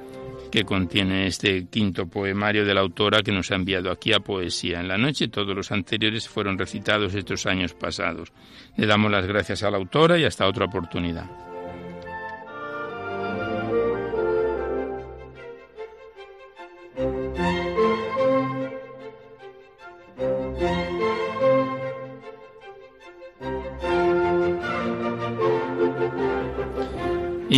que 0.51 0.65
contiene 0.65 1.29
este 1.29 1.69
quinto 1.69 2.09
poemario 2.09 2.65
de 2.65 2.75
la 2.75 2.81
autora 2.81 3.23
que 3.23 3.31
nos 3.31 3.53
ha 3.53 3.55
enviado 3.55 3.93
aquí 3.93 4.13
a 4.13 4.19
Poesía 4.19 4.81
en 4.81 4.89
la 4.89 4.99
Noche. 4.99 5.29
Todos 5.29 5.55
los 5.55 5.71
anteriores 5.71 6.29
fueron 6.29 6.59
recitados 6.59 7.15
estos 7.15 7.47
años 7.47 7.75
pasados. 7.75 8.33
Le 8.77 8.87
damos 8.87 9.13
las 9.13 9.27
gracias 9.27 9.63
a 9.63 9.71
la 9.71 9.77
autora 9.77 10.19
y 10.19 10.25
hasta 10.25 10.49
otra 10.49 10.65
oportunidad. 10.65 11.48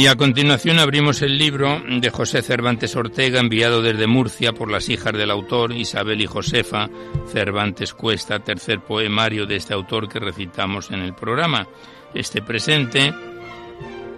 Y 0.01 0.07
a 0.07 0.17
continuación 0.17 0.79
abrimos 0.79 1.21
el 1.21 1.37
libro 1.37 1.79
de 1.87 2.09
José 2.09 2.41
Cervantes 2.41 2.97
Ortega, 2.97 3.39
enviado 3.39 3.83
desde 3.83 4.07
Murcia 4.07 4.55
por 4.55 4.71
las 4.71 4.89
hijas 4.89 5.13
del 5.13 5.31
autor, 5.31 5.73
Isabel 5.73 6.23
y 6.23 6.27
Josefa 6.27 6.89
Cervantes 7.31 7.93
Cuesta, 7.93 8.39
tercer 8.39 8.81
poemario 8.81 9.45
de 9.45 9.57
este 9.57 9.75
autor 9.75 10.09
que 10.09 10.19
recitamos 10.19 10.91
en 10.91 11.01
el 11.01 11.15
programa. 11.15 11.69
Este 12.15 12.41
presente 12.41 13.13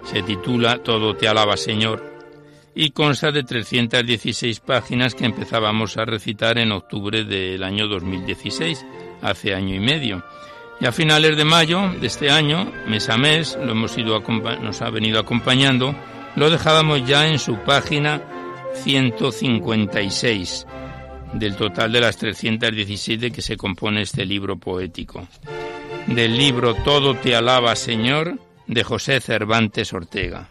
se 0.05 0.23
titula 0.23 0.79
Todo 0.85 1.17
te 1.17 1.27
alaba 1.27 1.57
Señor 1.57 2.01
y 2.77 2.91
consta 2.91 3.33
de 3.33 3.43
316 3.43 4.61
páginas 4.61 5.17
que 5.17 5.25
empezábamos 5.25 5.97
a 5.97 6.05
recitar 6.05 6.59
en 6.59 6.71
octubre 6.71 7.25
del 7.25 7.65
año 7.65 7.89
2016, 7.89 8.87
hace 9.21 9.53
año 9.53 9.75
y 9.75 9.81
medio. 9.81 10.23
Y 10.83 10.85
a 10.85 10.91
finales 10.91 11.37
de 11.37 11.45
mayo 11.45 11.93
de 12.01 12.09
este 12.09 12.29
año, 12.29 12.73
mes 12.89 13.09
a 13.09 13.17
mes, 13.17 13.57
lo 13.57 13.71
hemos 13.71 13.97
ido 13.97 14.19
nos 14.19 14.83
ha 14.83 14.91
venido 14.91 15.21
acompañando, 15.21 15.95
lo 16.35 16.51
dejábamos 16.51 17.07
ya 17.07 17.29
en 17.29 17.39
su 17.39 17.55
página 17.59 18.21
156 18.83 20.67
del 21.35 21.55
total 21.55 21.93
de 21.93 22.01
las 22.01 22.17
316 22.17 23.21
de 23.21 23.31
que 23.31 23.43
se 23.43 23.57
compone 23.57 24.03
este 24.03 24.27
libro 24.27 24.57
poético. 24.57 25.29
Del 26.09 26.37
libro 26.37 26.75
Todo 26.75 27.15
te 27.15 27.37
alaba 27.37 27.77
Señor 27.77 28.41
de 28.67 28.83
José 28.83 29.21
Cervantes 29.21 29.93
Ortega. 29.93 30.49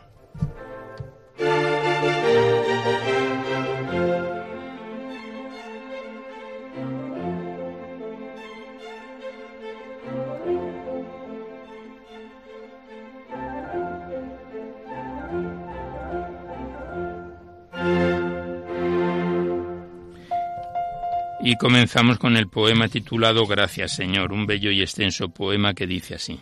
Comenzamos 21.62 22.18
con 22.18 22.38
el 22.38 22.48
poema 22.48 22.88
titulado 22.88 23.46
Gracias 23.46 23.92
Señor, 23.92 24.34
un 24.34 24.48
bello 24.48 24.72
y 24.72 24.82
extenso 24.82 25.30
poema 25.30 25.76
que 25.76 25.86
dice 25.86 26.16
así. 26.16 26.40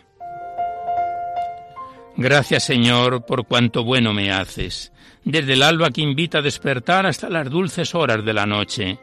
Gracias 2.16 2.64
Señor 2.64 3.26
por 3.26 3.44
cuanto 3.46 3.84
bueno 3.84 4.14
me 4.14 4.32
haces, 4.32 4.94
desde 5.22 5.52
el 5.52 5.62
alba 5.62 5.90
que 5.90 6.00
invita 6.00 6.38
a 6.38 6.42
despertar 6.42 7.04
hasta 7.04 7.28
las 7.28 7.50
dulces 7.50 7.94
horas 7.94 8.24
de 8.24 8.32
la 8.32 8.46
noche, 8.46 8.98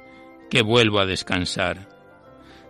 que 0.49 0.63
vuelvo 0.63 0.99
a 0.99 1.06
descansar. 1.06 1.88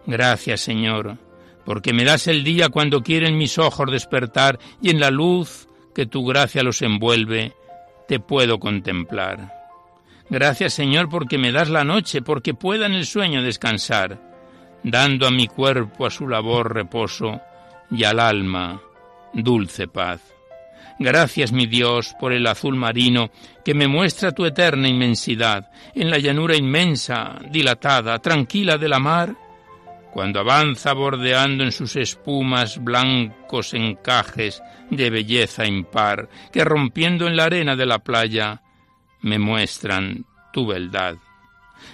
Gracias 0.05 0.59
Señor, 0.59 1.17
porque 1.65 1.93
me 1.93 2.03
das 2.03 2.27
el 2.27 2.43
día 2.43 2.67
cuando 2.67 3.01
quieren 3.01 3.37
mis 3.37 3.57
ojos 3.57 3.89
despertar 3.89 4.59
y 4.81 4.89
en 4.89 4.99
la 4.99 5.09
luz 5.09 5.69
que 5.95 6.05
tu 6.05 6.25
gracia 6.25 6.63
los 6.63 6.81
envuelve, 6.81 7.53
te 8.09 8.19
puedo 8.19 8.59
contemplar. 8.59 9.56
Gracias 10.29 10.73
Señor 10.73 11.09
porque 11.09 11.37
me 11.37 11.51
das 11.51 11.69
la 11.69 11.83
noche, 11.83 12.21
porque 12.21 12.53
pueda 12.53 12.85
en 12.85 12.93
el 12.93 13.05
sueño 13.05 13.41
descansar, 13.41 14.19
dando 14.83 15.25
a 15.25 15.31
mi 15.31 15.47
cuerpo 15.47 16.05
a 16.05 16.09
su 16.09 16.27
labor 16.27 16.73
reposo 16.73 17.41
y 17.89 18.03
al 18.03 18.19
alma 18.19 18.81
dulce 19.33 19.87
paz. 19.87 20.21
Gracias 20.99 21.51
mi 21.51 21.67
Dios 21.67 22.15
por 22.19 22.33
el 22.33 22.47
azul 22.47 22.75
marino 22.75 23.29
que 23.63 23.73
me 23.73 23.87
muestra 23.87 24.31
tu 24.31 24.45
eterna 24.45 24.89
inmensidad, 24.89 25.69
en 25.93 26.09
la 26.09 26.17
llanura 26.17 26.55
inmensa, 26.55 27.37
dilatada, 27.49 28.19
tranquila 28.19 28.77
de 28.77 28.89
la 28.89 28.99
mar, 28.99 29.35
cuando 30.11 30.39
avanza 30.39 30.93
bordeando 30.93 31.63
en 31.63 31.71
sus 31.71 31.95
espumas 31.95 32.83
blancos 32.83 33.75
encajes 33.75 34.63
de 34.89 35.09
belleza 35.11 35.67
impar, 35.67 36.27
que 36.51 36.63
rompiendo 36.63 37.27
en 37.27 37.35
la 37.35 37.45
arena 37.45 37.75
de 37.75 37.85
la 37.85 37.99
playa 37.99 38.61
me 39.21 39.39
muestran 39.39 40.25
tu 40.53 40.65
beldad. 40.67 41.17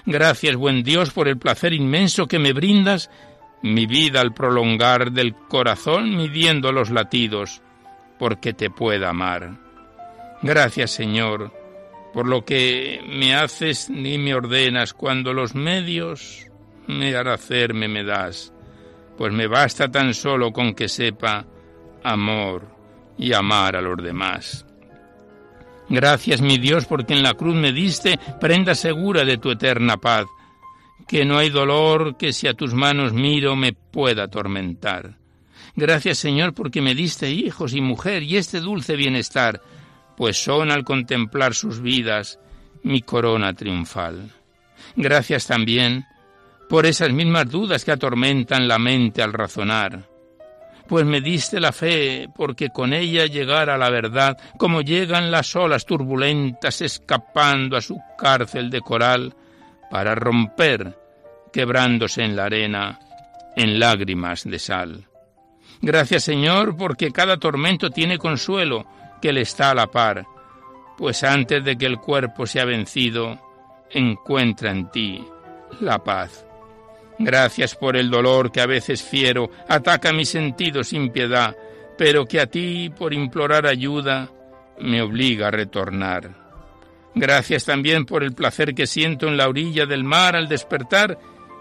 Gracias, 0.05 0.55
buen 0.55 0.83
Dios, 0.83 1.11
por 1.11 1.27
el 1.27 1.37
placer 1.37 1.73
inmenso 1.73 2.27
que 2.27 2.39
me 2.39 2.53
brindas, 2.53 3.09
mi 3.61 3.85
vida 3.85 4.21
al 4.21 4.33
prolongar 4.33 5.11
del 5.11 5.33
corazón 5.35 6.15
midiendo 6.15 6.71
los 6.71 6.89
latidos, 6.89 7.61
porque 8.19 8.53
te 8.53 8.69
pueda 8.69 9.09
amar. 9.09 9.59
Gracias, 10.41 10.91
Señor, 10.91 11.53
por 12.13 12.27
lo 12.27 12.43
que 12.43 13.01
me 13.07 13.35
haces 13.35 13.89
ni 13.89 14.17
me 14.17 14.35
ordenas 14.35 14.93
cuando 14.93 15.33
los 15.33 15.55
medios 15.55 16.47
me 16.87 17.15
hacerme 17.15 17.87
me 17.87 18.03
das, 18.03 18.53
pues 19.17 19.31
me 19.31 19.47
basta 19.47 19.89
tan 19.89 20.13
solo 20.13 20.51
con 20.51 20.73
que 20.73 20.89
sepa 20.89 21.45
amor 22.03 22.67
y 23.17 23.33
amar 23.33 23.75
a 23.77 23.81
los 23.81 23.97
demás. 23.97 24.65
Gracias, 25.89 26.41
mi 26.41 26.57
Dios, 26.57 26.85
porque 26.85 27.13
en 27.13 27.23
la 27.23 27.33
cruz 27.33 27.55
me 27.55 27.71
diste 27.71 28.19
prenda 28.39 28.75
segura 28.75 29.25
de 29.25 29.37
tu 29.37 29.51
eterna 29.51 29.97
paz, 29.97 30.25
que 31.07 31.25
no 31.25 31.37
hay 31.37 31.49
dolor 31.49 32.17
que 32.17 32.33
si 32.33 32.47
a 32.47 32.53
tus 32.53 32.73
manos 32.73 33.13
miro 33.13 33.55
me 33.55 33.73
pueda 33.73 34.23
atormentar. 34.23 35.17
Gracias, 35.75 36.19
Señor, 36.19 36.53
porque 36.53 36.81
me 36.81 36.95
diste 36.95 37.31
hijos 37.31 37.73
y 37.73 37.81
mujer 37.81 38.23
y 38.23 38.37
este 38.37 38.59
dulce 38.59 38.95
bienestar, 38.95 39.61
pues 40.15 40.41
son 40.41 40.71
al 40.71 40.83
contemplar 40.83 41.53
sus 41.53 41.81
vidas 41.81 42.39
mi 42.83 43.01
corona 43.01 43.53
triunfal. 43.53 44.31
Gracias 44.95 45.47
también 45.47 46.05
por 46.69 46.85
esas 46.85 47.11
mismas 47.11 47.49
dudas 47.49 47.83
que 47.83 47.91
atormentan 47.91 48.67
la 48.67 48.77
mente 48.79 49.21
al 49.21 49.33
razonar 49.33 50.12
pues 50.87 51.05
me 51.05 51.21
diste 51.21 51.59
la 51.59 51.71
fe, 51.71 52.27
porque 52.35 52.69
con 52.69 52.93
ella 52.93 53.25
llegara 53.25 53.77
la 53.77 53.89
verdad, 53.89 54.37
como 54.57 54.81
llegan 54.81 55.31
las 55.31 55.55
olas 55.55 55.85
turbulentas 55.85 56.81
escapando 56.81 57.77
a 57.77 57.81
su 57.81 57.97
cárcel 58.17 58.69
de 58.69 58.81
coral, 58.81 59.35
para 59.89 60.15
romper, 60.15 60.97
quebrándose 61.51 62.23
en 62.23 62.35
la 62.35 62.45
arena, 62.45 62.99
en 63.55 63.79
lágrimas 63.79 64.43
de 64.43 64.59
sal. 64.59 65.05
Gracias 65.81 66.23
Señor, 66.23 66.75
porque 66.75 67.11
cada 67.11 67.37
tormento 67.37 67.89
tiene 67.89 68.17
consuelo, 68.17 68.85
que 69.21 69.31
le 69.31 69.41
está 69.41 69.71
a 69.71 69.75
la 69.75 69.87
par, 69.87 70.25
pues 70.97 71.23
antes 71.23 71.63
de 71.63 71.77
que 71.77 71.85
el 71.85 71.97
cuerpo 71.99 72.45
sea 72.45 72.65
vencido, 72.65 73.39
encuentra 73.91 74.71
en 74.71 74.89
ti 74.91 75.23
la 75.79 76.03
paz. 76.03 76.45
Gracias 77.19 77.75
por 77.75 77.95
el 77.95 78.09
dolor 78.09 78.51
que 78.51 78.61
a 78.61 78.65
veces 78.65 79.03
fiero 79.03 79.49
ataca 79.67 80.13
mis 80.13 80.29
sentidos 80.29 80.89
sin 80.89 81.11
piedad, 81.11 81.55
pero 81.97 82.25
que 82.25 82.39
a 82.39 82.47
ti, 82.47 82.89
por 82.89 83.13
implorar 83.13 83.67
ayuda, 83.67 84.29
me 84.79 85.01
obliga 85.01 85.47
a 85.47 85.51
retornar. 85.51 86.43
Gracias 87.15 87.65
también 87.65 88.05
por 88.05 88.23
el 88.23 88.33
placer 88.33 88.73
que 88.73 88.87
siento 88.87 89.27
en 89.27 89.37
la 89.37 89.47
orilla 89.47 89.85
del 89.85 90.03
mar 90.03 90.35
al 90.35 90.47
despertar, 90.47 91.19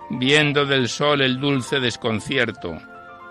viendo 0.08 0.64
del 0.64 0.88
sol 0.88 1.20
el 1.20 1.38
dulce 1.38 1.78
desconcierto, 1.78 2.78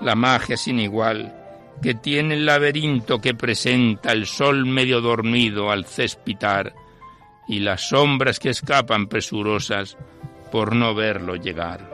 la 0.02 0.16
magia 0.16 0.56
sin 0.56 0.80
igual, 0.80 1.36
que 1.82 1.96
tiene 1.96 2.36
el 2.36 2.46
laberinto 2.46 3.20
que 3.20 3.34
presenta 3.34 4.12
el 4.12 4.28
sol 4.28 4.68
medio 4.68 5.02
dormido 5.02 5.72
al 5.72 5.86
cespitar, 5.86 6.74
y 7.48 7.60
las 7.60 7.90
sombras 7.90 8.40
que 8.40 8.50
escapan 8.50 9.08
presurosas 9.08 9.98
por 10.52 10.76
no 10.76 10.94
verlo 10.94 11.36
llegar. 11.36 11.90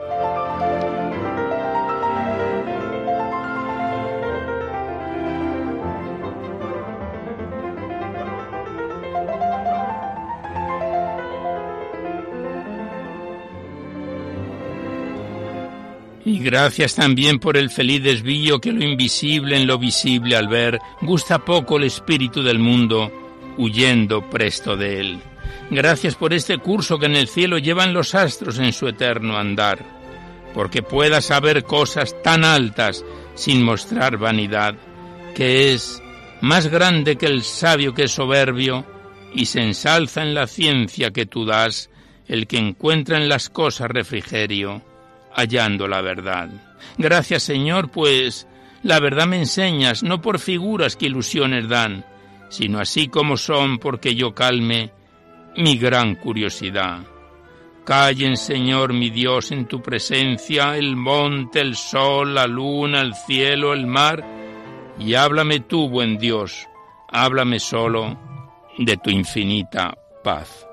Y 16.28 16.40
gracias 16.40 16.94
también 16.94 17.38
por 17.38 17.56
el 17.56 17.70
feliz 17.70 18.02
desvío 18.02 18.60
que 18.60 18.70
lo 18.70 18.84
invisible 18.84 19.56
en 19.56 19.66
lo 19.66 19.78
visible 19.78 20.36
al 20.36 20.46
ver 20.46 20.78
gusta 21.00 21.38
poco 21.38 21.78
el 21.78 21.84
espíritu 21.84 22.42
del 22.42 22.58
mundo, 22.58 23.10
huyendo 23.56 24.28
presto 24.28 24.76
de 24.76 25.00
él. 25.00 25.20
Gracias 25.70 26.14
por 26.14 26.32
este 26.32 26.58
curso 26.58 26.98
que 26.98 27.06
en 27.06 27.16
el 27.16 27.28
cielo 27.28 27.58
llevan 27.58 27.92
los 27.92 28.14
astros 28.14 28.58
en 28.58 28.72
su 28.72 28.88
eterno 28.88 29.36
andar, 29.36 29.78
porque 30.54 30.82
pueda 30.82 31.20
saber 31.20 31.64
cosas 31.64 32.14
tan 32.22 32.44
altas 32.44 33.04
sin 33.34 33.62
mostrar 33.62 34.16
vanidad, 34.16 34.74
que 35.34 35.72
es 35.72 36.02
más 36.40 36.68
grande 36.68 37.16
que 37.16 37.26
el 37.26 37.42
sabio 37.42 37.94
que 37.94 38.04
es 38.04 38.12
soberbio, 38.12 38.84
y 39.34 39.46
se 39.46 39.60
ensalza 39.60 40.22
en 40.22 40.34
la 40.34 40.46
ciencia 40.46 41.10
que 41.10 41.26
tú 41.26 41.44
das 41.44 41.90
el 42.26 42.46
que 42.46 42.58
encuentra 42.58 43.18
en 43.18 43.28
las 43.28 43.50
cosas 43.50 43.90
refrigerio, 43.90 44.82
hallando 45.34 45.86
la 45.86 46.00
verdad. 46.00 46.48
Gracias 46.96 47.42
Señor, 47.42 47.90
pues 47.90 48.46
la 48.82 49.00
verdad 49.00 49.26
me 49.26 49.38
enseñas, 49.38 50.02
no 50.02 50.20
por 50.20 50.38
figuras 50.38 50.96
que 50.96 51.06
ilusiones 51.06 51.68
dan, 51.68 52.04
sino 52.48 52.80
así 52.80 53.08
como 53.08 53.36
son 53.36 53.78
porque 53.78 54.14
yo 54.14 54.34
calme 54.34 54.92
mi 55.58 55.76
gran 55.76 56.14
curiosidad. 56.14 57.00
Callen, 57.84 58.36
Señor 58.36 58.92
mi 58.92 59.10
Dios, 59.10 59.50
en 59.50 59.66
tu 59.66 59.82
presencia 59.82 60.76
el 60.76 60.94
monte, 60.94 61.60
el 61.60 61.74
sol, 61.74 62.34
la 62.34 62.46
luna, 62.46 63.00
el 63.00 63.14
cielo, 63.14 63.72
el 63.72 63.86
mar, 63.86 64.24
y 64.98 65.14
háblame 65.14 65.60
tú, 65.60 65.88
buen 65.88 66.16
Dios, 66.18 66.68
háblame 67.08 67.58
solo 67.58 68.16
de 68.78 68.96
tu 68.98 69.10
infinita 69.10 69.96
paz. 70.22 70.67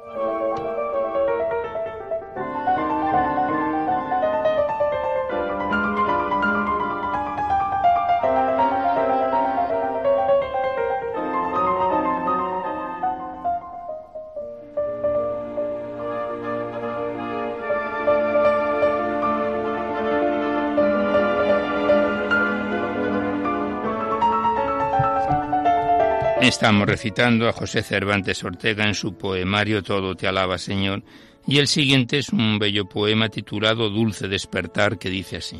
Estamos 26.48 26.88
recitando 26.88 27.50
a 27.50 27.54
José 27.54 27.82
Cervantes 27.82 28.44
Ortega 28.44 28.86
en 28.86 28.94
su 28.94 29.18
poemario 29.18 29.82
Todo 29.82 30.14
te 30.14 30.28
alaba, 30.28 30.60
Señor, 30.60 31.02
y 31.48 31.58
el 31.58 31.68
siguiente 31.68 32.20
es 32.20 32.30
un 32.30 32.60
bello 32.60 32.88
poema 32.88 33.30
titulado 33.30 33.90
Dulce 33.90 34.28
despertar 34.28 35.00
que 35.00 35.10
dice 35.10 35.38
así. 35.38 35.60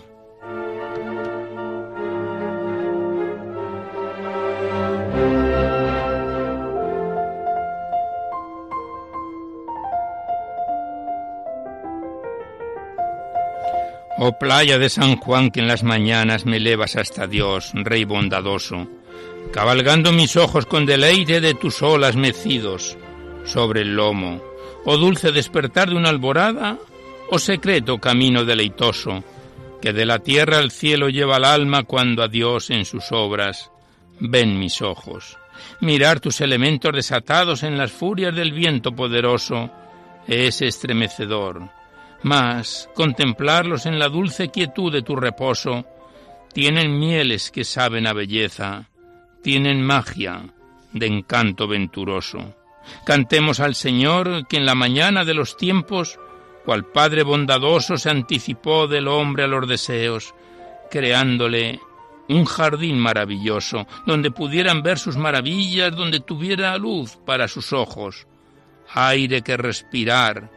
Oh 14.18 14.38
playa 14.40 14.78
de 14.78 14.90
San 14.90 15.18
Juan 15.18 15.50
que 15.50 15.62
en 15.62 15.68
las 15.68 15.84
mañanas 15.84 16.46
me 16.46 16.58
elevas 16.58 16.96
hasta 16.96 17.26
Dios, 17.26 17.72
Rey 17.74 18.06
bondadoso, 18.06 18.88
cabalgando 19.52 20.12
mis 20.12 20.36
ojos 20.36 20.66
con 20.66 20.86
deleite 20.86 21.42
de 21.42 21.54
tus 21.54 21.82
olas 21.82 22.16
mecidos 22.16 22.98
sobre 23.46 23.82
el 23.82 23.96
lomo, 23.96 24.42
o 24.86 24.98
dulce 24.98 25.32
despertar 25.32 25.90
de 25.90 25.96
una 25.96 26.10
alborada, 26.10 26.78
o 27.30 27.40
secreto 27.40 27.98
camino 27.98 28.44
deleitoso, 28.44 29.24
que 29.82 29.94
de 29.94 30.06
la 30.06 30.20
tierra 30.20 30.58
al 30.58 30.72
cielo 30.72 31.10
lleva 31.10 31.38
el 31.38 31.46
alma 31.46 31.84
cuando 31.84 32.22
a 32.24 32.28
Dios 32.28 32.70
en 32.70 32.86
sus 32.86 33.12
obras 33.12 33.72
ven 34.20 34.60
mis 34.60 34.82
ojos. 34.82 35.38
Mirar 35.82 36.20
tus 36.20 36.42
elementos 36.42 36.92
desatados 36.94 37.64
en 37.64 37.78
las 37.78 37.92
furias 37.92 38.36
del 38.36 38.52
viento 38.52 38.92
poderoso 38.92 39.72
es 40.28 40.62
estremecedor, 40.62 41.70
mas 42.24 42.90
contemplarlos 42.94 43.86
en 43.86 44.00
la 44.00 44.10
dulce 44.10 44.50
quietud 44.50 44.92
de 44.92 45.02
tu 45.02 45.16
reposo 45.16 45.86
tienen 46.52 46.98
mieles 46.98 47.52
que 47.52 47.64
saben 47.64 48.08
a 48.08 48.14
belleza 48.14 48.90
tienen 49.46 49.80
magia 49.80 50.42
de 50.92 51.06
encanto 51.06 51.68
venturoso. 51.68 52.56
Cantemos 53.06 53.60
al 53.60 53.76
Señor 53.76 54.48
que 54.48 54.58
en 54.58 54.66
la 54.66 54.74
mañana 54.74 55.24
de 55.24 55.36
los 55.36 55.56
tiempos, 55.56 56.20
cual 56.66 56.86
Padre 56.86 57.22
bondadoso 57.22 57.96
se 57.98 58.10
anticipó 58.10 58.88
del 58.88 59.08
hombre 59.08 59.44
a 59.44 59.48
los 59.48 59.68
deseos, 59.68 60.34
creándole 60.90 61.80
un 62.28 62.46
jardín 62.46 62.98
maravilloso, 62.98 63.86
donde 64.08 64.32
pudieran 64.32 64.82
ver 64.82 64.98
sus 64.98 65.16
maravillas, 65.16 65.96
donde 65.96 66.22
tuviera 66.22 66.76
luz 66.80 67.16
para 67.24 67.48
sus 67.48 67.72
ojos, 67.72 68.26
aire 68.96 69.44
que 69.44 69.58
respirar 69.58 70.50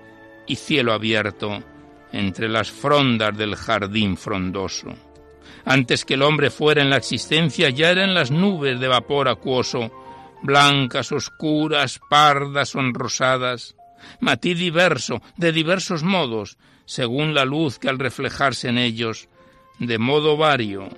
y 0.46 0.56
cielo 0.56 0.94
abierto 0.94 1.62
entre 2.10 2.48
las 2.48 2.70
frondas 2.70 3.36
del 3.36 3.54
jardín 3.54 4.16
frondoso. 4.16 4.94
Antes 5.68 6.06
que 6.06 6.14
el 6.14 6.22
hombre 6.22 6.50
fuera 6.50 6.80
en 6.80 6.88
la 6.88 6.96
existencia, 6.96 7.68
ya 7.68 7.90
eran 7.90 8.14
las 8.14 8.30
nubes 8.30 8.80
de 8.80 8.88
vapor 8.88 9.28
acuoso, 9.28 9.92
blancas, 10.42 11.12
oscuras, 11.12 12.00
pardas, 12.08 12.70
sonrosadas, 12.70 13.76
matiz 14.18 14.58
diverso, 14.58 15.20
de 15.36 15.52
diversos 15.52 16.02
modos, 16.02 16.56
según 16.86 17.34
la 17.34 17.44
luz 17.44 17.78
que 17.78 17.90
al 17.90 17.98
reflejarse 17.98 18.70
en 18.70 18.78
ellos, 18.78 19.28
de 19.78 19.98
modo 19.98 20.38
vario, 20.38 20.88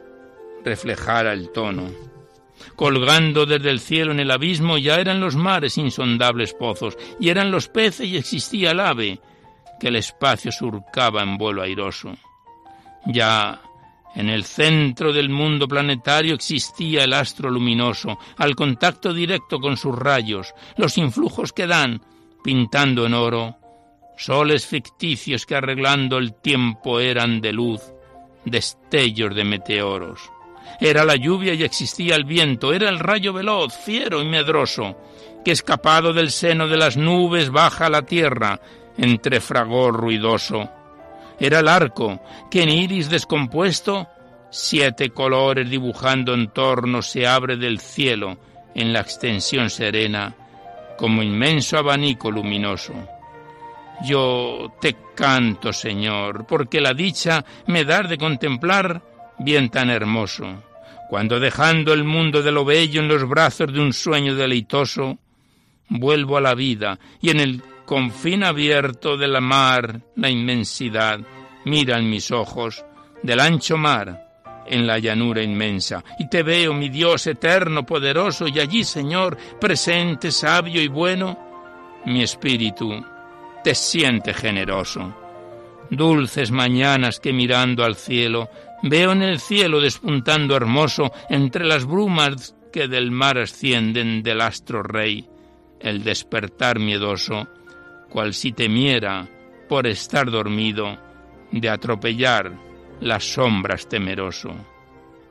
reflejara 0.65 1.33
el 1.33 1.51
tono. 1.51 1.91
Colgando 2.77 3.47
desde 3.47 3.71
el 3.71 3.81
cielo 3.81 4.13
en 4.13 4.21
el 4.21 4.31
abismo 4.31 4.79
ya 4.79 5.01
eran 5.01 5.19
los 5.19 5.35
mares 5.35 5.79
insondables 5.79 6.55
pozos, 6.55 6.97
y 7.19 7.31
eran 7.31 7.51
los 7.51 7.67
peces 7.67 8.07
y 8.07 8.17
existía 8.17 8.71
el 8.71 8.79
ave, 8.79 9.21
que 9.81 9.89
el 9.89 9.97
espacio 9.97 10.53
surcaba 10.53 11.25
en 11.25 11.39
vuelo 11.39 11.61
airoso. 11.61 12.15
Ya 13.07 13.63
en 14.15 14.29
el 14.29 14.45
centro 14.45 15.13
del 15.13 15.29
mundo 15.29 15.69
planetario 15.69 16.35
existía 16.35 17.05
el 17.05 17.13
astro 17.13 17.51
luminoso, 17.51 18.19
al 18.37 18.57
contacto 18.57 19.13
directo 19.15 19.61
con 19.61 19.77
sus 19.77 19.97
rayos, 19.97 20.53
los 20.77 20.99
influjos 20.99 21.53
que 21.53 21.67
dan, 21.67 22.03
pintando 22.43 23.07
en 23.07 23.15
oro, 23.15 23.57
soles 24.17 24.67
ficticios 24.67 25.47
que 25.47 25.55
arreglando 25.55 26.19
el 26.19 26.35
tiempo 26.35 26.99
eran 27.01 27.41
de 27.41 27.53
luz, 27.53 27.81
destellos 28.45 29.35
de 29.35 29.45
meteoros. 29.45 30.21
Era 30.81 31.05
la 31.05 31.17
lluvia 31.17 31.55
y 31.55 31.63
existía 31.63 32.17
el 32.17 32.25
viento, 32.25 32.73
era 32.73 32.89
el 32.89 32.99
rayo 32.99 33.33
veloz, 33.33 33.75
fiero 33.75 34.23
y 34.23 34.27
medroso, 34.27 34.97
que 35.45 35.53
escapado 35.53 36.13
del 36.13 36.31
seno 36.31 36.69
de 36.69 36.77
las 36.77 36.97
nubes 36.97 37.51
baja 37.51 37.87
a 37.87 37.91
la 37.91 38.03
tierra, 38.03 38.61
entre 38.97 39.41
fragor 39.41 39.95
ruidoso 39.95 40.69
era 41.41 41.61
el 41.61 41.69
arco, 41.69 42.21
que 42.51 42.63
en 42.63 42.69
iris 42.69 43.09
descompuesto, 43.09 44.07
siete 44.51 45.11
colores 45.11 45.69
dibujando 45.71 46.35
en 46.35 46.49
torno 46.49 47.01
se 47.01 47.27
abre 47.27 47.57
del 47.57 47.81
cielo 47.81 48.39
en 48.75 48.93
la 48.93 49.01
extensión 49.01 49.71
serena, 49.71 50.35
como 50.99 51.23
inmenso 51.23 51.79
abanico 51.79 52.31
luminoso. 52.31 52.93
Yo 54.05 54.75
te 54.81 54.97
canto, 55.15 55.73
Señor, 55.73 56.47
porque 56.47 56.81
la 56.81 56.93
dicha 56.93 57.45
me 57.67 57.85
da 57.85 58.03
de 58.03 58.19
contemplar 58.19 59.03
bien 59.39 59.71
tan 59.71 59.89
hermoso, 59.89 60.63
cuando 61.09 61.41
dejando 61.41 61.95
el 61.95 62.05
mundo 62.05 62.43
de 62.43 62.53
lo 62.53 62.65
bello 62.65 63.01
en 63.01 63.09
los 63.09 63.27
brazos 63.27 63.73
de 63.73 63.81
un 63.81 63.93
sueño 63.93 64.35
deleitoso, 64.35 65.19
vuelvo 65.89 66.37
a 66.37 66.41
la 66.41 66.55
vida 66.55 66.99
y 67.21 67.31
en 67.31 67.41
el 67.41 67.63
confín 67.91 68.45
abierto 68.45 69.17
de 69.17 69.27
la 69.27 69.41
mar, 69.41 70.01
la 70.15 70.31
inmensidad, 70.31 71.19
miran 71.65 72.09
mis 72.09 72.31
ojos 72.31 72.85
del 73.21 73.41
ancho 73.41 73.77
mar 73.77 74.63
en 74.65 74.87
la 74.87 75.01
llanura 75.01 75.43
inmensa, 75.43 76.05
y 76.17 76.29
te 76.29 76.45
veo, 76.45 76.73
mi 76.73 76.89
Dios 76.89 77.27
eterno, 77.27 77.85
poderoso, 77.85 78.47
y 78.47 78.61
allí, 78.61 78.85
Señor, 78.85 79.37
presente, 79.61 80.31
sabio 80.31 80.81
y 80.81 80.87
bueno, 80.87 81.37
mi 82.07 82.23
espíritu 82.23 83.05
te 83.65 83.75
siente 83.75 84.35
generoso. 84.35 85.13
Dulces 85.91 86.53
mañanas 86.53 87.19
que 87.19 87.33
mirando 87.33 87.83
al 87.83 87.97
cielo, 87.97 88.51
veo 88.85 89.11
en 89.11 89.23
el 89.23 89.41
cielo 89.41 89.81
despuntando 89.81 90.55
hermoso, 90.55 91.11
entre 91.29 91.67
las 91.67 91.85
brumas 91.85 92.55
que 92.73 92.87
del 92.87 93.11
mar 93.11 93.37
ascienden 93.37 94.23
del 94.23 94.43
astro 94.43 94.85
rey, 94.85 95.29
el 95.81 96.05
despertar 96.05 96.79
miedoso, 96.79 97.49
cual 98.11 98.35
si 98.35 98.53
temiera 98.53 99.27
por 99.69 99.87
estar 99.87 100.31
dormido 100.31 100.99
de 101.51 101.69
atropellar 101.71 102.53
las 103.01 103.25
sombras 103.25 103.89
temeroso. 103.89 104.55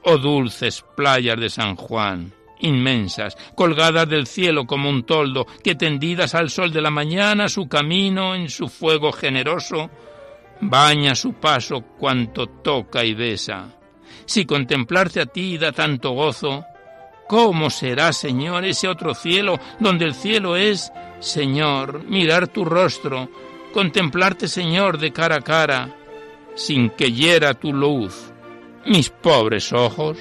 Oh 0.04 0.18
dulces 0.18 0.84
playas 0.96 1.40
de 1.40 1.50
San 1.50 1.76
Juan, 1.76 2.34
inmensas, 2.60 3.38
colgadas 3.56 4.08
del 4.10 4.28
cielo 4.28 4.66
como 4.66 4.90
un 4.90 5.04
toldo, 5.04 5.46
que 5.64 5.76
tendidas 5.76 6.36
al 6.36 6.50
sol 6.50 6.72
de 6.72 6.82
la 6.82 6.90
mañana 6.90 7.50
su 7.50 7.68
camino 7.68 8.34
en 8.34 8.50
su 8.50 8.70
fuego 8.70 9.12
generoso, 9.12 9.90
baña 10.62 11.16
su 11.16 11.34
paso 11.34 11.82
cuanto 12.00 12.48
toca 12.48 13.04
y 13.04 13.14
besa. 13.14 13.76
Si 14.26 14.46
contemplarte 14.46 15.22
a 15.22 15.26
ti 15.26 15.58
da 15.58 15.72
tanto 15.72 16.12
gozo, 16.12 16.66
¿Cómo 17.30 17.70
será, 17.70 18.12
Señor, 18.12 18.66
ese 18.66 18.88
otro 18.88 19.14
cielo 19.14 19.60
donde 19.80 20.06
el 20.06 20.16
cielo 20.16 20.56
es, 20.56 20.92
Señor, 21.20 22.04
mirar 22.06 22.48
tu 22.48 22.66
rostro, 22.66 23.30
contemplarte, 23.72 24.48
Señor, 24.48 24.98
de 24.98 25.14
cara 25.14 25.36
a 25.36 25.42
cara, 25.42 25.96
sin 26.56 26.90
que 26.90 27.12
hiera 27.12 27.54
tu 27.54 27.72
luz 27.72 28.34
mis 28.84 29.12
pobres 29.12 29.72
ojos? 29.72 30.18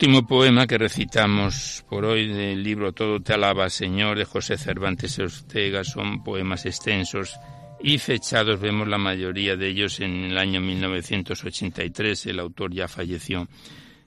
Último 0.00 0.26
poema 0.26 0.66
que 0.66 0.78
recitamos 0.78 1.84
por 1.86 2.06
hoy 2.06 2.26
del 2.26 2.62
libro 2.62 2.94
Todo 2.94 3.20
te 3.20 3.34
alaba, 3.34 3.68
Señor, 3.68 4.16
de 4.16 4.24
José 4.24 4.56
Cervantes 4.56 5.18
Ortega, 5.18 5.84
son 5.84 6.24
poemas 6.24 6.64
extensos 6.64 7.38
y 7.82 7.98
fechados, 7.98 8.58
vemos 8.60 8.88
la 8.88 8.96
mayoría 8.96 9.56
de 9.56 9.68
ellos 9.68 10.00
en 10.00 10.24
el 10.24 10.38
año 10.38 10.62
1983, 10.62 12.24
el 12.28 12.40
autor 12.40 12.72
ya 12.72 12.88
falleció. 12.88 13.46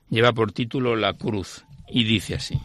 Lleva 0.10 0.34
por 0.34 0.52
título 0.52 0.96
La 0.96 1.14
Cruz 1.14 1.64
y 1.88 2.04
dice 2.06 2.34
así. 2.34 2.60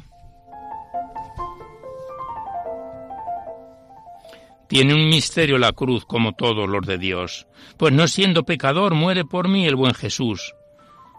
Tiene 4.70 4.94
un 4.94 5.06
misterio 5.10 5.58
la 5.58 5.72
cruz 5.72 6.06
como 6.06 6.32
todos 6.32 6.66
los 6.66 6.86
de 6.86 6.96
Dios, 6.96 7.46
pues 7.76 7.92
no 7.92 8.08
siendo 8.08 8.44
pecador 8.44 8.94
muere 8.94 9.26
por 9.26 9.48
mí 9.48 9.66
el 9.66 9.76
buen 9.76 9.92
Jesús 9.92 10.54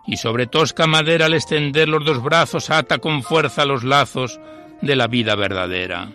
y 0.10 0.18
sobre 0.18 0.48
tosca 0.48 0.88
madera 0.88 1.28
al 1.28 1.36
extender 1.36 1.88
los 1.88 2.04
dos 2.04 2.24
brazos 2.24 2.72
ata 2.72 2.98
con 2.98 3.22
fuerza 3.22 3.64
los 3.64 3.84
lazos 3.84 4.40
de 4.82 4.96
la 4.96 5.06
vida 5.06 5.36
verdadera. 5.36 6.12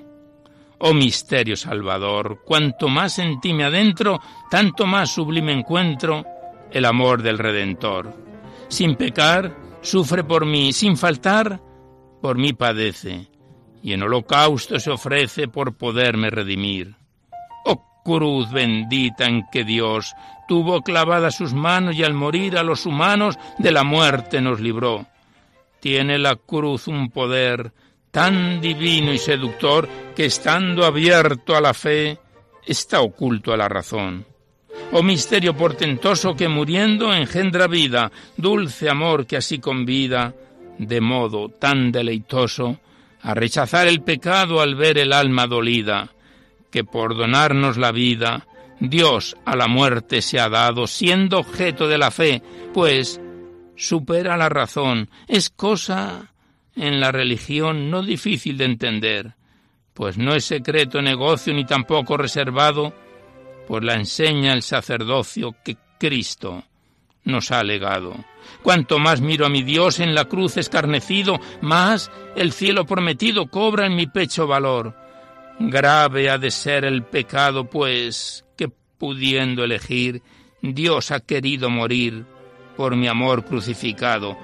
Oh 0.78 0.92
misterio 0.92 1.56
salvador, 1.56 2.42
cuanto 2.44 2.88
más 2.88 3.20
en 3.20 3.40
ti 3.40 3.54
me 3.54 3.62
adentro, 3.62 4.20
tanto 4.50 4.84
más 4.84 5.14
sublime 5.14 5.52
encuentro 5.52 6.24
el 6.72 6.84
amor 6.86 7.22
del 7.22 7.38
Redentor. 7.38 8.12
Sin 8.66 8.96
pecar, 8.96 9.56
sufre 9.80 10.24
por 10.24 10.44
mí, 10.44 10.72
sin 10.72 10.96
faltar, 10.96 11.60
por 12.20 12.36
mí 12.36 12.52
padece, 12.52 13.28
y 13.80 13.92
en 13.92 14.02
holocausto 14.02 14.80
se 14.80 14.90
ofrece 14.90 15.46
por 15.46 15.76
poderme 15.76 16.30
redimir 16.30 16.96
cruz 18.04 18.50
bendita 18.52 19.24
en 19.24 19.46
que 19.50 19.64
Dios 19.64 20.14
tuvo 20.48 20.82
clavadas 20.82 21.36
sus 21.36 21.54
manos 21.54 21.96
y 21.96 22.04
al 22.04 22.14
morir 22.14 22.58
a 22.58 22.62
los 22.62 22.86
humanos 22.86 23.38
de 23.58 23.70
la 23.70 23.84
muerte 23.84 24.40
nos 24.40 24.60
libró. 24.60 25.06
Tiene 25.80 26.18
la 26.18 26.36
cruz 26.36 26.88
un 26.88 27.10
poder 27.10 27.72
tan 28.10 28.60
divino 28.60 29.12
y 29.12 29.18
seductor 29.18 29.88
que 30.14 30.26
estando 30.26 30.84
abierto 30.84 31.56
a 31.56 31.60
la 31.60 31.74
fe, 31.74 32.18
está 32.64 33.00
oculto 33.00 33.52
a 33.52 33.56
la 33.56 33.68
razón. 33.68 34.24
Oh 34.92 35.02
misterio 35.02 35.56
portentoso 35.56 36.34
que 36.34 36.48
muriendo 36.48 37.12
engendra 37.12 37.66
vida, 37.66 38.10
dulce 38.36 38.88
amor 38.88 39.26
que 39.26 39.36
así 39.36 39.58
convida, 39.58 40.34
de 40.78 41.00
modo 41.00 41.48
tan 41.48 41.92
deleitoso, 41.92 42.78
a 43.22 43.34
rechazar 43.34 43.86
el 43.86 44.02
pecado 44.02 44.60
al 44.60 44.74
ver 44.74 44.98
el 44.98 45.12
alma 45.12 45.46
dolida 45.46 46.10
que 46.74 46.82
por 46.82 47.16
donarnos 47.16 47.76
la 47.76 47.92
vida, 47.92 48.48
Dios 48.88 49.36
a 49.44 49.56
la 49.56 49.66
muerte 49.66 50.22
se 50.22 50.40
ha 50.40 50.48
dado, 50.48 50.86
siendo 50.86 51.38
objeto 51.38 51.88
de 51.88 51.98
la 51.98 52.10
fe, 52.10 52.42
pues 52.72 53.20
supera 53.76 54.36
la 54.36 54.48
razón, 54.48 55.10
es 55.28 55.50
cosa 55.50 56.32
en 56.76 57.00
la 57.00 57.12
religión 57.12 57.90
no 57.90 58.02
difícil 58.02 58.58
de 58.58 58.64
entender, 58.64 59.34
pues 59.92 60.18
no 60.18 60.34
es 60.34 60.44
secreto 60.44 61.00
negocio 61.02 61.54
ni 61.54 61.64
tampoco 61.64 62.16
reservado, 62.16 62.92
pues 63.66 63.84
la 63.84 63.94
enseña 63.94 64.52
el 64.52 64.62
sacerdocio 64.62 65.56
que 65.64 65.76
Cristo 65.98 66.64
nos 67.24 67.50
ha 67.50 67.62
legado. 67.62 68.14
Cuanto 68.62 68.98
más 68.98 69.20
miro 69.20 69.46
a 69.46 69.48
mi 69.48 69.62
Dios 69.62 70.00
en 70.00 70.14
la 70.14 70.26
cruz 70.26 70.56
escarnecido, 70.56 71.40
más 71.60 72.10
el 72.36 72.52
cielo 72.52 72.84
prometido 72.84 73.46
cobra 73.46 73.86
en 73.86 73.96
mi 73.96 74.06
pecho 74.06 74.46
valor. 74.46 74.94
Grave 75.58 76.30
ha 76.30 76.38
de 76.38 76.50
ser 76.50 76.84
el 76.84 77.04
pecado, 77.04 77.64
pues, 77.70 78.43
pudiendo 79.04 79.64
elegir, 79.64 80.22
Dios 80.62 81.10
ha 81.10 81.20
querido 81.20 81.68
morir 81.68 82.24
por 82.74 82.96
mi 82.96 83.06
amor 83.06 83.44
crucificado, 83.44 84.34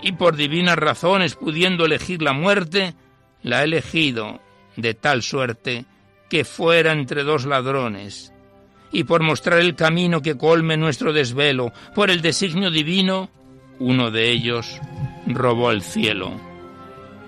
y 0.00 0.12
por 0.12 0.36
divinas 0.36 0.76
razones, 0.76 1.34
pudiendo 1.34 1.86
elegir 1.86 2.22
la 2.22 2.32
muerte, 2.32 2.94
la 3.42 3.58
ha 3.58 3.64
elegido 3.64 4.40
de 4.76 4.94
tal 4.94 5.24
suerte 5.24 5.86
que 6.28 6.44
fuera 6.44 6.92
entre 6.92 7.24
dos 7.24 7.46
ladrones, 7.46 8.32
y 8.92 9.02
por 9.02 9.24
mostrar 9.24 9.58
el 9.58 9.74
camino 9.74 10.22
que 10.22 10.38
colme 10.38 10.76
nuestro 10.76 11.12
desvelo, 11.12 11.72
por 11.92 12.10
el 12.10 12.22
designio 12.22 12.70
divino, 12.70 13.28
uno 13.80 14.12
de 14.12 14.30
ellos 14.30 14.80
robó 15.26 15.72
el 15.72 15.82
cielo. 15.82 16.30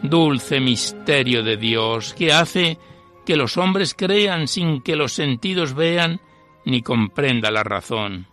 Dulce 0.01 0.61
misterio 0.61 1.43
de 1.43 1.57
Dios 1.57 2.15
que 2.15 2.33
hace 2.33 2.79
que 3.27 3.37
los 3.37 3.57
hombres 3.57 3.95
crean 3.95 4.47
sin 4.47 4.81
que 4.81 4.95
los 4.95 5.13
sentidos 5.13 5.75
vean 5.75 6.21
ni 6.65 6.83
comprenda 6.83 7.51
la 7.51 7.63
razón, 7.63 8.27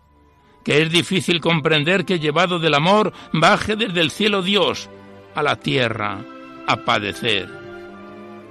que 0.63 0.81
es 0.81 0.91
difícil 0.91 1.41
comprender 1.41 2.05
que 2.05 2.19
llevado 2.19 2.59
del 2.59 2.73
amor 2.73 3.13
baje 3.33 3.75
desde 3.75 4.01
el 4.01 4.11
cielo 4.11 4.41
Dios 4.41 4.89
a 5.35 5.43
la 5.43 5.55
tierra 5.55 6.19
a 6.67 6.77
padecer. 6.77 7.49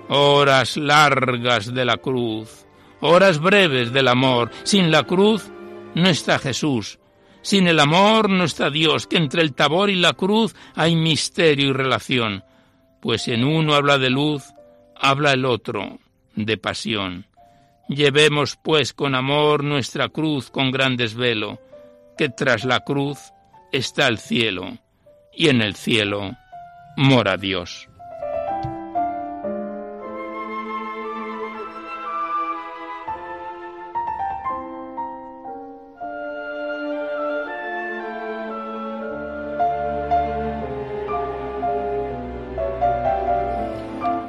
Horas 0.09 0.77
largas 0.77 1.73
de 1.73 1.85
la 1.85 1.99
cruz, 1.99 2.67
horas 3.01 3.39
breves 3.41 3.93
del 3.93 4.09
amor, 4.09 4.51
sin 4.65 4.91
la 4.91 5.05
cruz 5.05 5.51
no 5.95 6.09
está 6.09 6.39
Jesús, 6.39 6.99
sin 7.43 7.69
el 7.69 7.79
amor 7.79 8.31
no 8.31 8.45
está 8.45 8.71
Dios, 8.71 9.07
que 9.07 9.17
entre 9.17 9.43
el 9.43 9.55
tabor 9.55 9.91
y 9.91 9.97
la 9.97 10.15
cruz 10.15 10.55
hay 10.75 10.97
misterio 10.97 11.69
y 11.69 11.73
relación, 11.73 12.45
pues 13.01 13.29
en 13.29 13.45
uno 13.45 13.75
habla 13.75 13.99
de 13.99 14.11
luz, 14.11 14.45
habla 14.97 15.33
el 15.33 15.45
otro, 15.45 15.99
de 16.35 16.57
pasión. 16.57 17.27
Llevemos 17.89 18.57
pues 18.57 18.93
con 18.93 19.15
amor 19.15 19.65
nuestra 19.65 20.11
cruz 20.11 20.51
con 20.51 20.71
gran 20.71 20.97
desvelo, 20.97 21.59
que 22.19 22.29
tras 22.29 22.65
la 22.65 22.81
cruz 22.81 23.19
está 23.73 24.09
el 24.09 24.19
cielo, 24.19 24.77
y 25.33 25.49
en 25.49 25.63
el 25.63 25.75
cielo 25.75 26.37
mora 26.97 27.37
Dios. 27.39 27.88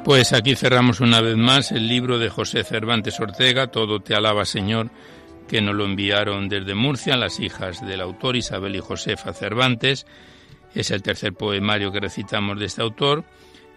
Pues 0.09 0.33
aquí 0.33 0.55
cerramos 0.55 1.01
una 1.01 1.21
vez 1.21 1.37
más 1.37 1.71
el 1.71 1.87
libro 1.87 2.17
de 2.17 2.29
José 2.29 2.63
Cervantes 2.63 3.19
Ortega, 3.19 3.67
Todo 3.67 3.99
te 3.99 4.15
alaba 4.15 4.43
Señor, 4.43 4.89
que 5.47 5.61
nos 5.61 5.75
lo 5.75 5.85
enviaron 5.85 6.49
desde 6.49 6.73
Murcia 6.73 7.15
las 7.15 7.39
hijas 7.39 7.85
del 7.85 8.01
autor 8.01 8.35
Isabel 8.35 8.75
y 8.75 8.79
Josefa 8.79 9.33
Cervantes. 9.33 10.07
Es 10.73 10.89
el 10.89 11.03
tercer 11.03 11.33
poemario 11.33 11.91
que 11.91 11.99
recitamos 11.99 12.57
de 12.57 12.65
este 12.65 12.81
autor 12.81 13.23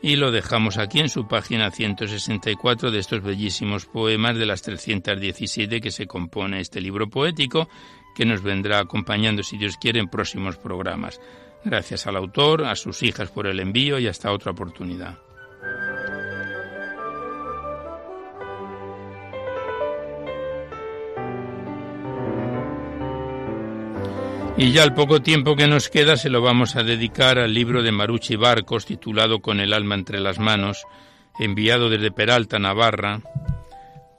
y 0.01 0.17
lo 0.17 0.31
dejamos 0.31 0.79
aquí 0.79 1.01
en 1.01 1.11
su 1.11 1.29
página 1.29 1.71
164 1.71 2.91
de 2.91 2.99
estos 2.99 3.23
bellísimos 3.23 3.85
poemas 3.85 4.35
de 4.39 4.47
las 4.47 4.63
317 4.63 5.83
que 5.83 5.91
se 5.91 6.07
compone 6.07 6.61
este 6.61 6.81
libro 6.81 7.11
poético 7.11 7.69
que 8.15 8.25
nos 8.25 8.43
vendrá 8.43 8.79
acompañando, 8.79 9.43
si 9.43 9.59
Dios 9.59 9.77
quiere, 9.77 10.01
en 10.01 10.09
próximos 10.09 10.57
programas. 10.57 11.21
Gracias 11.63 12.07
al 12.07 12.17
autor, 12.17 12.65
a 12.65 12.75
sus 12.75 13.03
hijas 13.03 13.31
por 13.31 13.47
el 13.47 13.61
envío 13.61 13.99
y 13.99 14.07
hasta 14.09 14.33
otra 14.33 14.53
oportunidad. 14.53 15.19
Y 24.57 24.71
ya 24.71 24.83
al 24.83 24.95
poco 24.95 25.23
tiempo 25.23 25.57
que 25.57 25.67
nos 25.67 25.89
queda 25.89 26.17
se 26.17 26.29
lo 26.29 26.43
vamos 26.43 26.77
a 26.77 26.83
dedicar 26.83 27.39
al 27.39 27.55
libro 27.55 27.83
de 27.83 27.91
Maruchi 27.91 28.37
Barcos 28.37 28.85
titulado 28.85 29.41
Con 29.41 29.61
el 29.61 29.73
alma 29.73 29.95
entre 29.95 30.21
las 30.21 30.39
manos, 30.39 30.85
enviado 31.39 31.89
desde 31.89 32.13
Peralta, 32.13 32.59
Navarra. 32.59 33.23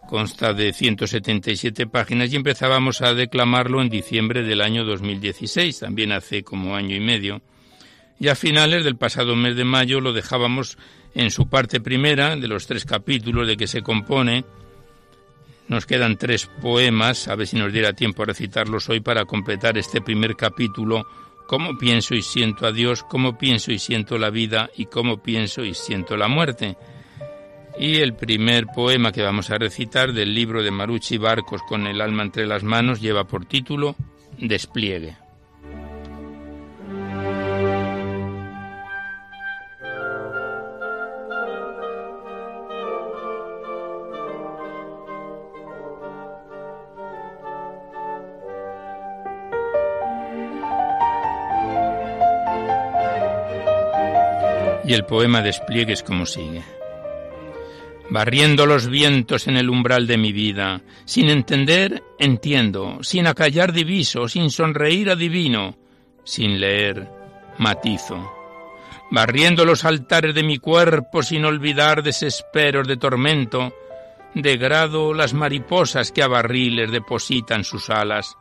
Consta 0.07 0.53
de 0.53 0.73
177 0.73 1.85
páginas 1.87 2.33
y 2.33 2.35
empezábamos 2.35 3.01
a 3.01 3.13
declamarlo 3.13 3.81
en 3.81 3.89
diciembre 3.89 4.43
del 4.43 4.61
año 4.61 4.83
2016, 4.83 5.79
también 5.79 6.11
hace 6.11 6.43
como 6.43 6.75
año 6.75 6.95
y 6.95 6.99
medio. 6.99 7.41
Y 8.19 8.27
a 8.27 8.35
finales 8.35 8.83
del 8.83 8.97
pasado 8.97 9.35
mes 9.35 9.55
de 9.55 9.65
mayo 9.65 10.01
lo 10.01 10.13
dejábamos 10.13 10.77
En 11.15 11.29
su 11.29 11.47
parte 11.47 11.79
primera, 11.79 12.35
de 12.35 12.47
los 12.47 12.65
tres 12.65 12.85
capítulos 12.85 13.47
de 13.47 13.55
que 13.55 13.67
se 13.67 13.83
compone, 13.83 14.45
nos 15.73 15.85
quedan 15.85 16.17
tres 16.17 16.45
poemas, 16.61 17.27
a 17.27 17.35
ver 17.35 17.47
si 17.47 17.57
nos 17.57 17.73
diera 17.73 17.93
tiempo 17.93 18.23
a 18.23 18.27
recitarlos 18.27 18.89
hoy 18.89 18.99
para 18.99 19.25
completar 19.25 19.77
este 19.77 20.01
primer 20.01 20.35
capítulo, 20.35 21.05
cómo 21.47 21.77
pienso 21.77 22.13
y 22.13 22.21
siento 22.21 22.67
a 22.67 22.71
Dios, 22.71 23.03
cómo 23.03 23.37
pienso 23.37 23.71
y 23.71 23.79
siento 23.79 24.17
la 24.17 24.29
vida 24.29 24.69
y 24.77 24.85
cómo 24.85 25.21
pienso 25.21 25.65
y 25.65 25.73
siento 25.73 26.15
la 26.15 26.27
muerte. 26.27 26.77
Y 27.79 27.97
el 27.97 28.13
primer 28.13 28.67
poema 28.67 29.11
que 29.11 29.23
vamos 29.23 29.49
a 29.49 29.57
recitar 29.57 30.13
del 30.13 30.35
libro 30.35 30.61
de 30.61 30.69
Marucci 30.69 31.17
Barcos 31.17 31.61
con 31.67 31.87
el 31.87 32.01
alma 32.01 32.21
entre 32.21 32.45
las 32.45 32.63
manos 32.63 33.01
lleva 33.01 33.23
por 33.23 33.45
título 33.45 33.95
Despliegue. 34.37 35.22
Y 54.85 54.93
el 54.93 55.05
poema 55.05 55.41
despliegue 55.41 55.93
es 55.93 56.03
como 56.03 56.25
sigue 56.25 56.61
barriendo 58.09 58.67
los 58.67 58.87
vientos 58.87 59.47
en 59.47 59.57
el 59.57 59.69
umbral 59.69 60.07
de 60.07 60.17
mi 60.17 60.31
vida. 60.31 60.81
Sin 61.05 61.29
entender, 61.29 62.03
entiendo, 62.19 62.99
sin 63.01 63.27
acallar 63.27 63.73
diviso, 63.73 64.27
sin 64.27 64.51
sonreír 64.51 65.09
adivino, 65.09 65.75
sin 66.23 66.59
leer, 66.59 67.09
matizo. 67.57 68.31
Barriendo 69.09 69.65
los 69.65 69.85
altares 69.85 70.33
de 70.33 70.43
mi 70.43 70.57
cuerpo 70.57 71.23
sin 71.23 71.45
olvidar 71.45 72.03
desesperos 72.03 72.87
de 72.87 72.97
tormento, 72.97 73.73
degrado 74.33 75.13
las 75.13 75.33
mariposas 75.33 76.11
que 76.11 76.23
a 76.23 76.27
barriles 76.27 76.91
depositan 76.91 77.63
sus 77.63 77.89
alas 77.89 78.35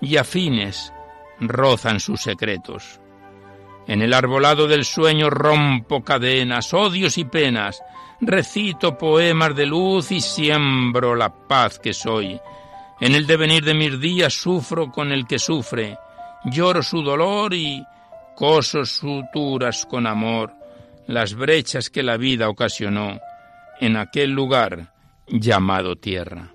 y 0.00 0.16
afines 0.16 0.92
rozan 1.40 1.98
sus 1.98 2.20
secretos. 2.20 3.00
En 3.86 4.02
el 4.02 4.14
arbolado 4.14 4.66
del 4.66 4.84
sueño 4.84 5.28
rompo 5.30 6.02
cadenas, 6.02 6.72
odios 6.72 7.18
y 7.18 7.24
penas, 7.24 7.82
recito 8.20 8.96
poemas 8.96 9.54
de 9.54 9.66
luz 9.66 10.10
y 10.10 10.20
siembro 10.20 11.14
la 11.14 11.30
paz 11.30 11.78
que 11.78 11.92
soy. 11.92 12.40
En 13.00 13.14
el 13.14 13.26
devenir 13.26 13.64
de 13.64 13.74
mis 13.74 14.00
días 14.00 14.32
sufro 14.32 14.90
con 14.90 15.12
el 15.12 15.26
que 15.26 15.38
sufre, 15.38 15.98
lloro 16.44 16.82
su 16.82 17.02
dolor 17.02 17.52
y 17.52 17.84
coso 18.34 18.84
suturas 18.84 19.86
con 19.86 20.06
amor 20.06 20.52
las 21.06 21.34
brechas 21.34 21.90
que 21.90 22.02
la 22.02 22.16
vida 22.16 22.48
ocasionó 22.48 23.20
en 23.80 23.96
aquel 23.96 24.30
lugar 24.30 24.92
llamado 25.26 25.96
tierra. 25.96 26.50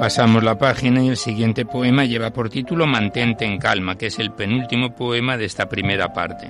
Pasamos 0.00 0.42
la 0.42 0.56
página 0.56 1.04
y 1.04 1.08
el 1.10 1.18
siguiente 1.18 1.66
poema 1.66 2.06
lleva 2.06 2.30
por 2.30 2.48
título 2.48 2.86
Mantente 2.86 3.44
en 3.44 3.58
calma, 3.58 3.98
que 3.98 4.06
es 4.06 4.18
el 4.18 4.32
penúltimo 4.32 4.96
poema 4.96 5.36
de 5.36 5.44
esta 5.44 5.68
primera 5.68 6.10
parte. 6.10 6.48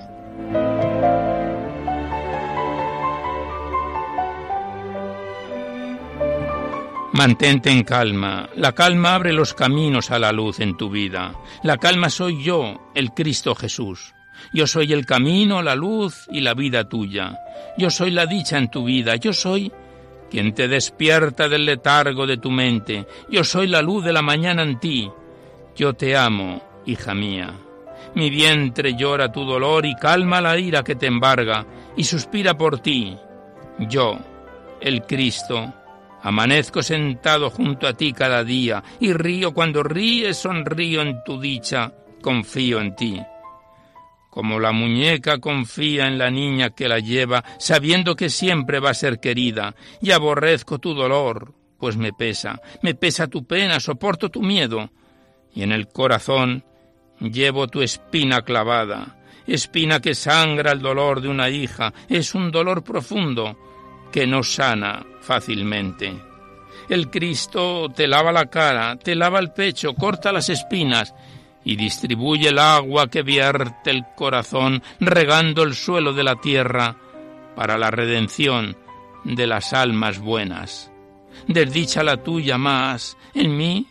Mantente 7.11 7.69
en 7.71 7.83
calma. 7.83 8.47
La 8.55 8.71
calma 8.71 9.15
abre 9.15 9.33
los 9.33 9.53
caminos 9.53 10.11
a 10.11 10.19
la 10.19 10.31
luz 10.31 10.61
en 10.61 10.77
tu 10.77 10.89
vida. 10.89 11.33
La 11.61 11.75
calma 11.75 12.09
soy 12.09 12.41
yo, 12.41 12.93
el 12.95 13.11
Cristo 13.11 13.53
Jesús. 13.53 14.13
Yo 14.53 14.65
soy 14.65 14.93
el 14.93 15.05
camino, 15.05 15.61
la 15.61 15.75
luz 15.75 16.25
y 16.31 16.39
la 16.39 16.53
vida 16.53 16.87
tuya. 16.87 17.37
Yo 17.77 17.89
soy 17.89 18.11
la 18.11 18.25
dicha 18.25 18.57
en 18.57 18.71
tu 18.71 18.85
vida. 18.85 19.17
Yo 19.17 19.33
soy 19.33 19.73
quien 20.31 20.53
te 20.53 20.69
despierta 20.69 21.49
del 21.49 21.65
letargo 21.65 22.25
de 22.25 22.37
tu 22.37 22.49
mente. 22.49 23.05
Yo 23.29 23.43
soy 23.43 23.67
la 23.67 23.81
luz 23.81 24.05
de 24.05 24.13
la 24.13 24.21
mañana 24.21 24.63
en 24.63 24.79
ti. 24.79 25.11
Yo 25.75 25.93
te 25.93 26.15
amo, 26.15 26.61
hija 26.85 27.13
mía. 27.13 27.53
Mi 28.15 28.29
vientre 28.29 28.95
llora 28.95 29.31
tu 29.31 29.43
dolor 29.43 29.85
y 29.85 29.93
calma 29.95 30.39
la 30.41 30.57
ira 30.57 30.83
que 30.83 30.95
te 30.95 31.07
embarga 31.07 31.65
y 31.97 32.05
suspira 32.05 32.57
por 32.57 32.79
ti. 32.79 33.15
Yo, 33.77 34.17
el 34.79 35.03
Cristo, 35.03 35.73
amanezco 36.23 36.81
sentado 36.81 37.49
junto 37.49 37.85
a 37.85 37.93
ti 37.93 38.13
cada 38.13 38.43
día 38.45 38.81
y 39.01 39.11
río 39.11 39.53
cuando 39.53 39.83
ríes, 39.83 40.37
sonrío 40.37 41.01
en 41.01 41.23
tu 41.25 41.39
dicha, 41.41 41.91
confío 42.21 42.79
en 42.79 42.95
ti 42.95 43.21
como 44.31 44.61
la 44.61 44.71
muñeca 44.71 45.39
confía 45.39 46.07
en 46.07 46.17
la 46.17 46.31
niña 46.31 46.69
que 46.71 46.87
la 46.87 46.99
lleva, 46.99 47.43
sabiendo 47.59 48.15
que 48.15 48.29
siempre 48.29 48.79
va 48.79 48.91
a 48.91 48.95
ser 48.95 49.19
querida, 49.19 49.75
y 50.01 50.11
aborrezco 50.11 50.79
tu 50.79 50.95
dolor, 50.95 51.53
pues 51.77 51.97
me 51.97 52.13
pesa, 52.13 52.61
me 52.81 52.95
pesa 52.95 53.27
tu 53.27 53.45
pena, 53.45 53.81
soporto 53.81 54.29
tu 54.29 54.41
miedo, 54.41 54.89
y 55.53 55.63
en 55.63 55.73
el 55.73 55.89
corazón 55.89 56.63
llevo 57.19 57.67
tu 57.67 57.81
espina 57.81 58.41
clavada, 58.43 59.19
espina 59.45 59.99
que 59.99 60.15
sangra 60.15 60.71
el 60.71 60.79
dolor 60.79 61.19
de 61.19 61.27
una 61.27 61.49
hija, 61.49 61.93
es 62.07 62.33
un 62.33 62.51
dolor 62.51 62.85
profundo 62.85 63.57
que 64.13 64.25
no 64.25 64.43
sana 64.43 65.05
fácilmente. 65.19 66.15
El 66.87 67.09
Cristo 67.09 67.89
te 67.93 68.07
lava 68.07 68.31
la 68.31 68.45
cara, 68.45 68.95
te 68.95 69.13
lava 69.13 69.39
el 69.39 69.51
pecho, 69.51 69.93
corta 69.93 70.31
las 70.31 70.49
espinas, 70.49 71.13
y 71.63 71.75
distribuye 71.75 72.49
el 72.49 72.59
agua 72.59 73.07
que 73.07 73.21
vierte 73.21 73.91
el 73.91 74.05
corazón, 74.15 74.81
regando 74.99 75.63
el 75.63 75.75
suelo 75.75 76.13
de 76.13 76.23
la 76.23 76.35
tierra 76.35 76.97
para 77.55 77.77
la 77.77 77.91
redención 77.91 78.77
de 79.23 79.47
las 79.47 79.73
almas 79.73 80.19
buenas. 80.19 80.91
Desdicha 81.47 82.03
la 82.03 82.17
tuya 82.17 82.57
más, 82.57 83.17
en 83.33 83.55
mí 83.55 83.87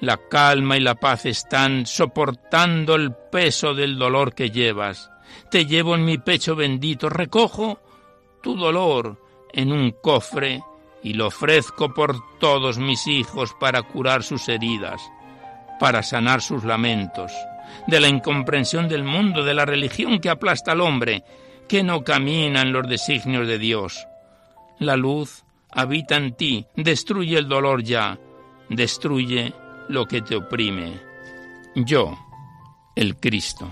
la 0.00 0.18
calma 0.28 0.76
y 0.76 0.80
la 0.80 0.96
paz 0.96 1.24
están 1.26 1.86
soportando 1.86 2.94
el 2.94 3.12
peso 3.32 3.74
del 3.74 3.98
dolor 3.98 4.34
que 4.34 4.50
llevas. 4.50 5.10
Te 5.50 5.64
llevo 5.64 5.94
en 5.94 6.04
mi 6.04 6.18
pecho 6.18 6.54
bendito, 6.54 7.08
recojo 7.08 7.80
tu 8.42 8.56
dolor 8.56 9.18
en 9.52 9.72
un 9.72 9.92
cofre 10.02 10.62
y 11.02 11.14
lo 11.14 11.28
ofrezco 11.28 11.94
por 11.94 12.16
todos 12.38 12.78
mis 12.78 13.06
hijos 13.06 13.54
para 13.58 13.82
curar 13.82 14.22
sus 14.22 14.48
heridas 14.48 15.00
para 15.84 16.02
sanar 16.02 16.40
sus 16.40 16.64
lamentos, 16.64 17.30
de 17.86 18.00
la 18.00 18.08
incomprensión 18.08 18.88
del 18.88 19.04
mundo, 19.04 19.44
de 19.44 19.52
la 19.52 19.66
religión 19.66 20.18
que 20.18 20.30
aplasta 20.30 20.72
al 20.72 20.80
hombre, 20.80 21.24
que 21.68 21.82
no 21.82 22.02
camina 22.02 22.62
en 22.62 22.72
los 22.72 22.88
designios 22.88 23.46
de 23.46 23.58
Dios. 23.58 24.08
La 24.78 24.96
luz 24.96 25.44
habita 25.70 26.16
en 26.16 26.32
ti, 26.36 26.64
destruye 26.74 27.36
el 27.36 27.48
dolor 27.48 27.82
ya, 27.82 28.18
destruye 28.70 29.52
lo 29.90 30.06
que 30.06 30.22
te 30.22 30.36
oprime. 30.36 31.02
Yo, 31.74 32.16
el 32.96 33.20
Cristo. 33.20 33.70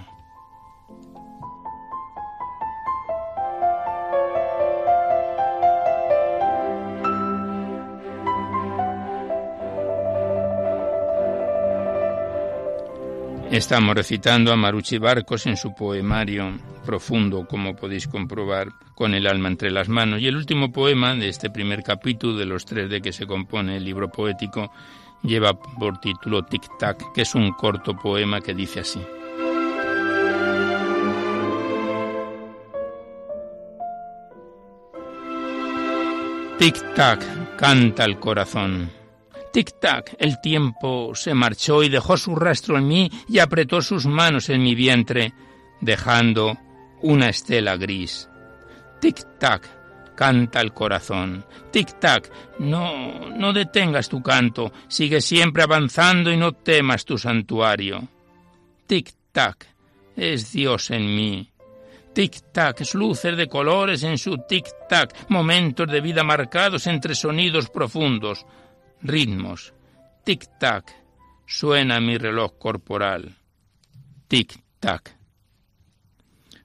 Estamos 13.53 13.95
recitando 13.95 14.51
a 14.51 14.57
Marucci 14.57 14.97
Barcos 14.97 15.45
en 15.45 15.59
su 15.59 15.75
poemario 15.75 16.55
profundo, 16.87 17.47
como 17.47 17.77
podéis 17.77 18.09
comprobar, 18.09 18.69
con 18.95 19.13
el 19.13 19.27
alma 19.27 19.49
entre 19.49 19.71
las 19.71 19.91
manos. 19.91 20.23
Y 20.23 20.27
el 20.27 20.37
último 20.37 20.73
poema 20.73 21.15
de 21.15 21.29
este 21.29 21.51
primer 21.51 21.83
capítulo, 21.83 22.39
de 22.39 22.47
los 22.47 22.65
tres 22.65 22.89
de 22.89 23.03
que 23.03 23.13
se 23.13 23.27
compone 23.27 23.77
el 23.77 23.85
libro 23.85 24.09
poético, 24.11 24.73
lleva 25.23 25.53
por 25.53 26.01
título 26.01 26.47
Tic 26.47 26.63
Tac, 26.79 27.13
que 27.13 27.21
es 27.21 27.35
un 27.35 27.53
corto 27.53 27.95
poema 27.95 28.41
que 28.41 28.55
dice 28.55 28.81
así. 28.81 29.03
Tic 36.59 36.95
Tac, 36.95 37.57
canta 37.57 38.07
el 38.07 38.19
corazón 38.19 39.02
Tic-tac, 39.53 40.17
el 40.19 40.41
tiempo 40.41 41.15
se 41.15 41.35
marchó 41.35 41.83
y 41.83 41.91
dejó 41.91 42.17
su 42.17 42.35
rastro 42.35 42.79
en 42.79 42.89
mí 42.89 43.11
y 43.29 43.39
apretó 43.39 43.83
sus 43.83 44.07
manos 44.07 44.49
en 44.49 44.63
mi 44.63 44.75
vientre, 44.75 45.35
dejando 45.81 46.57
una 47.03 47.29
estela 47.29 47.77
gris. 47.77 48.31
Tic-tac, 49.01 49.69
canta 50.15 50.61
el 50.61 50.73
corazón. 50.73 51.45
Tic-tac, 51.71 52.31
no, 52.61 53.29
no 53.29 53.53
detengas 53.53 54.09
tu 54.09 54.23
canto, 54.23 54.73
sigue 54.89 55.21
siempre 55.21 55.65
avanzando 55.65 56.33
y 56.33 56.39
no 56.39 56.53
temas 56.53 57.05
tu 57.05 57.19
santuario. 57.19 58.09
Tic-tac, 58.87 59.67
es 60.17 60.53
Dios 60.53 60.91
en 60.91 61.15
mí. 61.15 61.51
Tic-tac, 62.15 62.95
luces 62.95 63.37
de 63.37 63.49
colores 63.49 64.03
en 64.03 64.17
su 64.17 64.37
tic-tac, 64.37 65.15
momentos 65.29 65.89
de 65.89 66.01
vida 66.01 66.23
marcados 66.23 66.87
entre 66.87 67.15
sonidos 67.15 67.69
profundos, 67.71 68.47
ritmos. 69.03 69.75
Tic-tac, 70.25 70.85
suena 71.47 72.01
mi 72.01 72.19
reloj 72.19 72.59
corporal. 72.59 73.35
Tic-tac. 74.29 75.17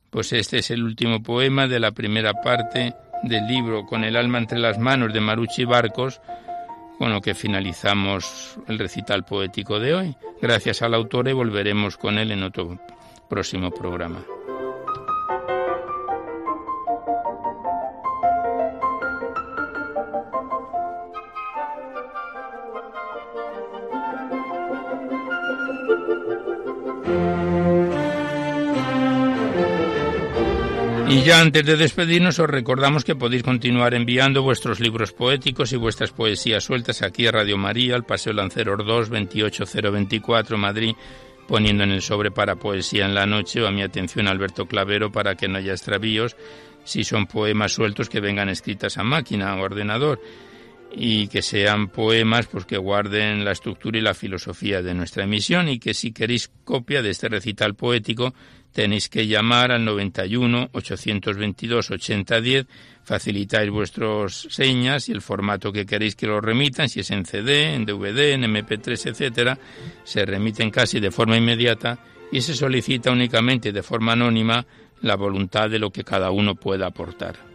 Pues 0.10 0.34
este 0.34 0.60
es 0.60 0.72
el 0.72 0.84
último 0.84 1.22
poema 1.22 1.68
de 1.68 1.80
la 1.80 1.92
primera 1.92 2.34
parte 2.34 2.94
del 3.24 3.48
libro 3.48 3.86
Con 3.86 4.04
el 4.04 4.16
alma 4.16 4.38
entre 4.38 4.60
las 4.60 4.78
manos 4.80 5.14
de 5.14 5.20
Marucci 5.20 5.66
Barcos, 5.66 6.22
con 6.98 7.12
lo 7.12 7.22
que 7.22 7.36
finalizamos 7.36 8.58
el 8.68 8.80
recital 8.80 9.26
poético 9.26 9.80
de 9.80 9.94
hoy. 9.94 10.16
Gracias 10.42 10.82
al 10.82 10.94
autor 10.94 11.28
y 11.28 11.34
volveremos 11.34 11.98
con 11.98 12.18
él 12.18 12.32
en 12.32 12.44
otro 12.44 12.80
próximo 13.30 13.72
programa. 13.72 14.24
Ya 31.28 31.42
antes 31.42 31.66
de 31.66 31.76
despedirnos 31.76 32.40
os 32.40 32.50
recordamos 32.50 33.04
que 33.04 33.14
podéis 33.14 33.44
continuar 33.44 33.94
enviando 33.94 34.44
vuestros 34.44 34.80
libros 34.80 35.12
poéticos 35.12 35.74
y 35.74 35.76
vuestras 35.76 36.12
poesías 36.12 36.64
sueltas 36.64 37.02
aquí 37.02 37.28
a 37.28 37.34
Radio 37.34 37.58
María, 37.58 37.96
al 37.96 38.06
Paseo 38.06 38.32
Lanceros 38.32 38.78
2, 38.86 39.10
28024 39.10 40.58
Madrid, 40.58 40.96
poniendo 41.46 41.84
en 41.84 41.92
el 41.92 42.02
sobre 42.02 42.32
para 42.32 42.56
poesía 42.56 43.04
en 43.04 43.14
la 43.14 43.26
noche 43.26 43.62
o 43.62 43.68
a 43.68 43.72
mi 43.72 43.82
atención 43.82 44.30
Alberto 44.30 44.68
Clavero 44.68 45.12
para 45.12 45.36
que 45.36 45.50
no 45.50 45.58
haya 45.58 45.74
extravíos 45.74 46.38
si 46.86 47.04
son 47.04 47.28
poemas 47.28 47.74
sueltos 47.74 48.08
que 48.08 48.22
vengan 48.22 48.48
escritas 48.48 48.98
a 48.98 49.04
máquina 49.04 49.54
o 49.54 49.62
ordenador 49.62 50.22
y 50.96 51.28
que 51.28 51.42
sean 51.42 51.90
poemas 51.90 52.48
pues 52.48 52.64
que 52.64 52.78
guarden 52.78 53.44
la 53.44 53.52
estructura 53.52 53.98
y 53.98 54.02
la 54.02 54.14
filosofía 54.14 54.82
de 54.82 54.94
nuestra 54.94 55.26
emisión 55.26 55.68
y 55.68 55.78
que 55.78 55.94
si 55.94 56.14
queréis 56.14 56.50
copia 56.64 57.02
de 57.02 57.10
este 57.10 57.28
recital 57.28 57.76
poético 57.76 58.34
tenéis 58.78 59.10
que 59.10 59.26
llamar 59.26 59.72
al 59.72 59.84
91 59.84 60.70
822 60.72 61.90
8010, 61.90 62.68
facilitáis 63.04 63.72
vuestras 63.72 64.48
señas 64.52 65.10
y 65.10 65.14
el 65.14 65.22
formato 65.22 65.72
que 65.72 65.84
queréis 65.84 66.16
que 66.16 66.28
lo 66.28 66.40
remitan, 66.40 66.88
si 66.88 67.00
es 67.00 67.10
en 67.10 67.26
CD, 67.26 67.74
en 67.74 67.88
DVD, 67.88 68.34
en 68.34 68.44
MP3, 68.44 69.10
etcétera, 69.10 69.58
se 70.04 70.24
remiten 70.28 70.70
casi 70.70 71.00
de 71.00 71.10
forma 71.10 71.38
inmediata 71.38 71.98
y 72.32 72.42
se 72.42 72.54
solicita 72.54 73.10
únicamente 73.10 73.72
de 73.72 73.82
forma 73.82 74.12
anónima 74.12 74.64
la 75.02 75.16
voluntad 75.16 75.72
de 75.72 75.80
lo 75.80 75.90
que 75.90 76.04
cada 76.04 76.30
uno 76.30 76.54
pueda 76.54 76.86
aportar. 76.86 77.47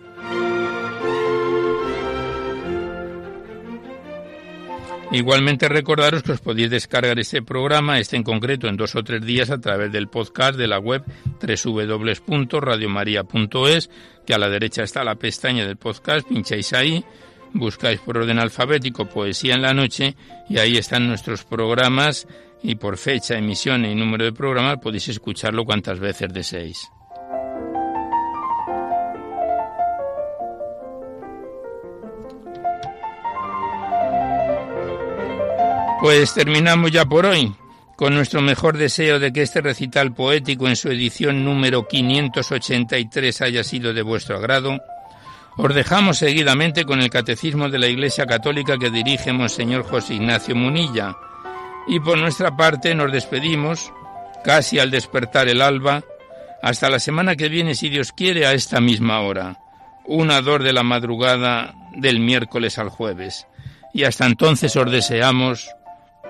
Igualmente 5.12 5.68
recordaros 5.68 6.22
que 6.22 6.32
os 6.32 6.40
podéis 6.40 6.70
descargar 6.70 7.18
este 7.18 7.42
programa, 7.42 7.98
este 7.98 8.16
en 8.16 8.22
concreto, 8.22 8.66
en 8.66 8.78
dos 8.78 8.96
o 8.96 9.04
tres 9.04 9.20
días 9.20 9.50
a 9.50 9.60
través 9.60 9.92
del 9.92 10.08
podcast 10.08 10.56
de 10.56 10.66
la 10.66 10.78
web 10.78 11.04
www.radiomaria.es, 11.38 13.90
que 14.26 14.32
a 14.32 14.38
la 14.38 14.48
derecha 14.48 14.82
está 14.82 15.04
la 15.04 15.16
pestaña 15.16 15.66
del 15.66 15.76
podcast, 15.76 16.26
pincháis 16.26 16.72
ahí, 16.72 17.04
buscáis 17.52 18.00
por 18.00 18.16
orden 18.16 18.38
alfabético 18.38 19.06
Poesía 19.06 19.54
en 19.54 19.60
la 19.60 19.74
Noche 19.74 20.16
y 20.48 20.56
ahí 20.58 20.78
están 20.78 21.06
nuestros 21.06 21.44
programas 21.44 22.26
y 22.62 22.76
por 22.76 22.96
fecha, 22.96 23.36
emisión 23.36 23.84
y 23.84 23.94
número 23.94 24.24
de 24.24 24.32
programa 24.32 24.78
podéis 24.78 25.08
escucharlo 25.08 25.66
cuantas 25.66 26.00
veces 26.00 26.32
deseéis. 26.32 26.88
Pues 36.02 36.34
terminamos 36.34 36.90
ya 36.90 37.04
por 37.04 37.26
hoy, 37.26 37.54
con 37.94 38.12
nuestro 38.12 38.42
mejor 38.42 38.76
deseo 38.76 39.20
de 39.20 39.32
que 39.32 39.42
este 39.42 39.60
recital 39.60 40.12
poético 40.12 40.66
en 40.66 40.74
su 40.74 40.88
edición 40.88 41.44
número 41.44 41.86
583 41.86 43.40
haya 43.40 43.62
sido 43.62 43.94
de 43.94 44.02
vuestro 44.02 44.36
agrado. 44.36 44.80
Os 45.56 45.72
dejamos 45.72 46.18
seguidamente 46.18 46.84
con 46.84 47.00
el 47.00 47.08
Catecismo 47.08 47.68
de 47.68 47.78
la 47.78 47.86
Iglesia 47.86 48.26
Católica 48.26 48.78
que 48.78 48.90
dirige 48.90 49.32
Monseñor 49.32 49.84
José 49.84 50.14
Ignacio 50.14 50.56
Munilla. 50.56 51.16
Y 51.86 52.00
por 52.00 52.18
nuestra 52.18 52.56
parte 52.56 52.96
nos 52.96 53.12
despedimos, 53.12 53.92
casi 54.42 54.80
al 54.80 54.90
despertar 54.90 55.46
el 55.46 55.62
alba, 55.62 56.02
hasta 56.64 56.90
la 56.90 56.98
semana 56.98 57.36
que 57.36 57.48
viene, 57.48 57.76
si 57.76 57.90
Dios 57.90 58.10
quiere, 58.10 58.44
a 58.44 58.54
esta 58.54 58.80
misma 58.80 59.20
hora, 59.20 59.60
una 60.04 60.40
dor 60.40 60.64
de 60.64 60.72
la 60.72 60.82
madrugada 60.82 61.76
del 61.94 62.18
miércoles 62.18 62.76
al 62.78 62.88
jueves. 62.88 63.46
Y 63.94 64.02
hasta 64.02 64.26
entonces 64.26 64.74
os 64.74 64.90
deseamos 64.90 65.70